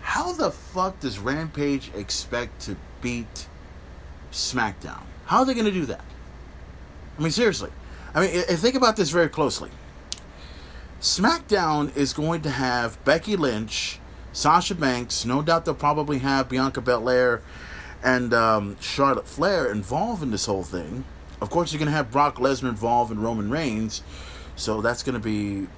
[0.00, 3.46] how the fuck does Rampage expect to beat
[4.30, 5.02] SmackDown?
[5.32, 6.04] How are they going to do that?
[7.18, 7.70] I mean, seriously.
[8.14, 9.70] I mean, think about this very closely.
[11.00, 13.98] SmackDown is going to have Becky Lynch,
[14.34, 15.24] Sasha Banks.
[15.24, 17.40] No doubt they'll probably have Bianca Belair
[18.04, 21.02] and um, Charlotte Flair involved in this whole thing.
[21.40, 24.02] Of course, you're going to have Brock Lesnar involved and Roman Reigns.
[24.54, 25.68] So that's going to be, you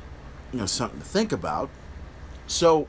[0.58, 1.70] know, something to think about.
[2.48, 2.88] So,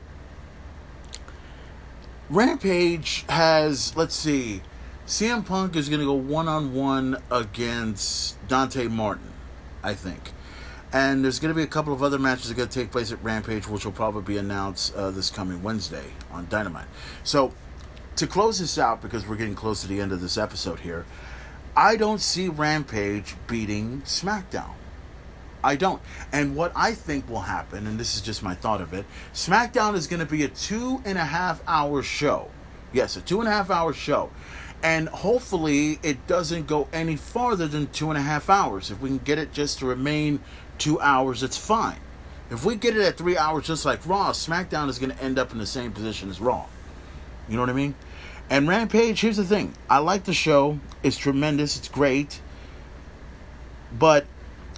[2.28, 4.62] Rampage has, let's see,
[5.06, 9.32] CM Punk is going to go one on one against Dante Martin,
[9.80, 10.32] I think.
[10.92, 12.90] And there's going to be a couple of other matches that are going to take
[12.90, 16.88] place at Rampage, which will probably be announced uh, this coming Wednesday on Dynamite.
[17.22, 17.52] So,
[18.16, 21.06] to close this out, because we're getting close to the end of this episode here,
[21.76, 24.72] I don't see Rampage beating SmackDown.
[25.62, 26.02] I don't.
[26.32, 29.94] And what I think will happen, and this is just my thought of it, SmackDown
[29.94, 32.50] is going to be a two and a half hour show.
[32.92, 34.30] Yes, a two and a half hour show.
[34.82, 38.90] And hopefully it doesn't go any farther than two and a half hours.
[38.90, 40.40] If we can get it just to remain
[40.78, 41.98] two hours, it's fine.
[42.50, 45.38] If we get it at three hours, just like Raw, SmackDown is going to end
[45.38, 46.66] up in the same position as Raw.
[47.48, 47.94] You know what I mean?
[48.48, 52.40] And Rampage, here's the thing I like the show, it's tremendous, it's great.
[53.98, 54.26] But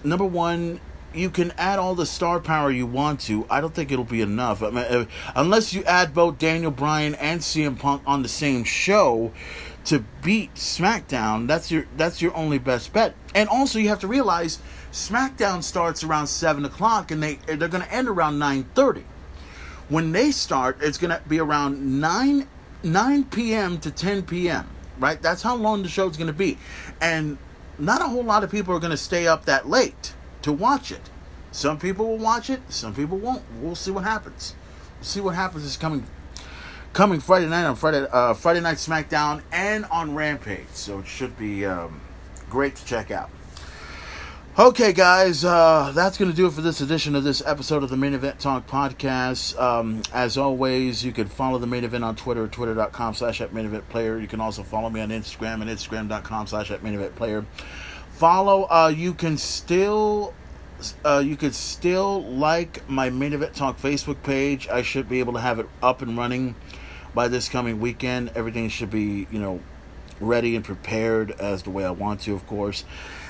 [0.02, 0.80] number one,
[1.14, 3.46] you can add all the star power you want to.
[3.48, 4.62] I don't think it'll be enough.
[4.62, 5.04] I mean, uh,
[5.34, 9.32] unless you add both Daniel Bryan and CM Punk on the same show
[9.86, 13.14] to beat SmackDown, that's your that's your only best bet.
[13.34, 14.58] And also, you have to realize
[14.92, 19.04] SmackDown starts around seven o'clock, and they they're going to end around nine thirty.
[19.88, 22.48] When they start, it's going to be around nine
[22.82, 23.78] nine p.m.
[23.78, 24.68] to ten p.m.
[24.98, 25.20] Right?
[25.22, 26.58] That's how long the show's going to be,
[27.00, 27.38] and
[27.78, 30.92] not a whole lot of people are going to stay up that late to watch
[30.92, 31.10] it.
[31.50, 33.42] Some people will watch it, some people won't.
[33.60, 34.54] We'll see what happens.
[34.98, 36.06] We'll see what happens is coming
[36.92, 40.66] coming Friday night on Friday uh, Friday night SmackDown and on Rampage.
[40.72, 42.00] So it should be um,
[42.50, 43.30] great to check out.
[44.58, 47.90] Okay, guys, uh, that's going to do it for this edition of this episode of
[47.90, 49.56] the Main Event Talk podcast.
[49.56, 53.66] Um, as always, you can follow the main event on Twitter, twitter.com slash at main
[53.66, 54.18] event player.
[54.18, 57.46] You can also follow me on Instagram and instagram.com slash at main event player.
[58.18, 60.34] Follow, uh, you can still
[61.04, 64.66] uh, you could still like my main event talk facebook page.
[64.66, 66.56] I should be able to have it up and running
[67.14, 68.32] by this coming weekend.
[68.34, 69.60] Everything should be you know
[70.18, 72.84] ready and prepared as the way i want to of course.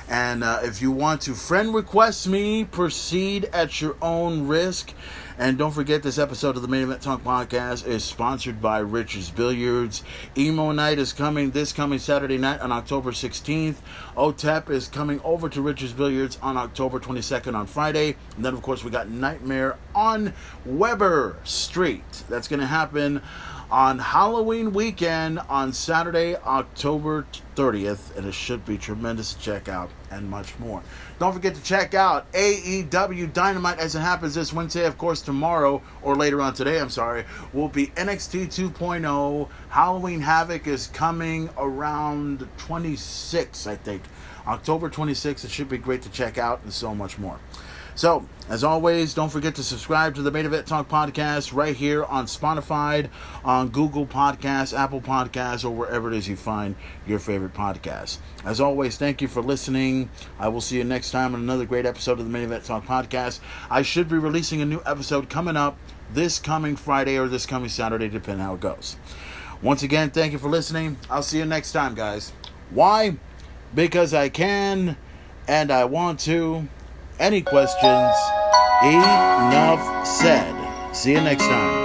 [0.08, 4.94] And uh, if you want to friend request me proceed at your own risk
[5.38, 9.30] and don't forget, this episode of the Main Event Talk podcast is sponsored by Rich's
[9.30, 10.02] Billiards.
[10.36, 13.76] Emo Night is coming this coming Saturday night on October 16th.
[14.16, 18.16] OTEP is coming over to Rich's Billiards on October 22nd on Friday.
[18.34, 20.34] And then, of course, we got Nightmare on
[20.64, 22.24] Weber Street.
[22.28, 23.22] That's going to happen
[23.70, 29.90] on Halloween weekend on Saturday, October 30th, and it should be tremendous to check out
[30.10, 30.82] and much more.
[31.18, 34.86] Don't forget to check out AEW Dynamite as it happens this Wednesday.
[34.86, 39.48] Of course, tomorrow or later on today, I'm sorry, will be NXT 2.0.
[39.68, 44.02] Halloween Havoc is coming around 26, I think.
[44.46, 45.44] October 26th.
[45.44, 47.38] It should be great to check out and so much more.
[47.98, 52.04] So, as always, don't forget to subscribe to the Main Event Talk podcast right here
[52.04, 53.08] on Spotify,
[53.44, 56.76] on Google Podcasts, Apple Podcasts, or wherever it is you find
[57.08, 58.18] your favorite podcast.
[58.44, 60.10] As always, thank you for listening.
[60.38, 62.86] I will see you next time on another great episode of the Main Event Talk
[62.86, 63.40] podcast.
[63.68, 65.76] I should be releasing a new episode coming up
[66.12, 68.94] this coming Friday or this coming Saturday, depending how it goes.
[69.60, 70.98] Once again, thank you for listening.
[71.10, 72.32] I'll see you next time, guys.
[72.70, 73.16] Why?
[73.74, 74.96] Because I can
[75.48, 76.68] and I want to.
[77.20, 78.14] Any questions?
[78.84, 80.54] Enough said.
[80.94, 81.77] See you next time.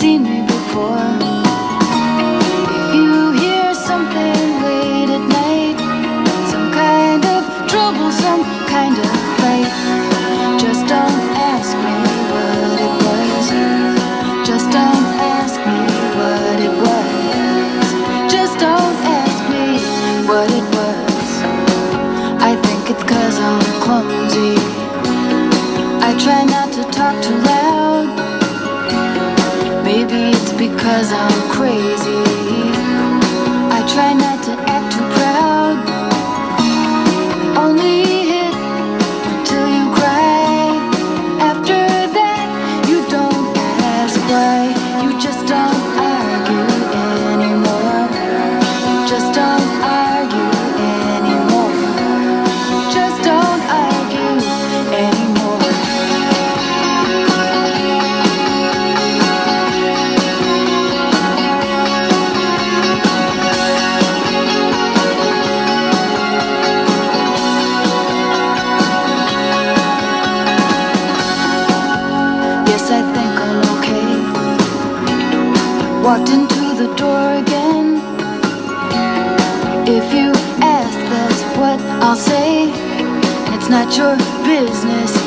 [0.00, 0.39] Seen me
[44.60, 46.66] You just don't argue
[47.32, 48.08] anymore.
[48.88, 49.59] You just don't
[76.10, 77.94] Walked into the door again.
[79.86, 82.64] If you ask, that's what I'll say.
[83.54, 85.19] It's not your business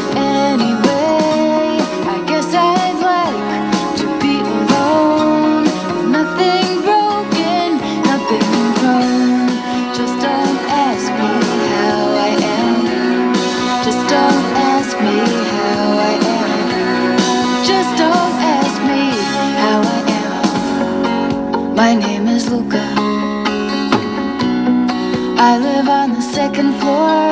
[26.83, 27.31] floor.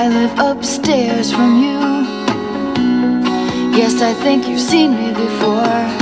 [0.00, 1.80] I live upstairs from you.
[3.78, 5.99] Yes, I think you've seen me before.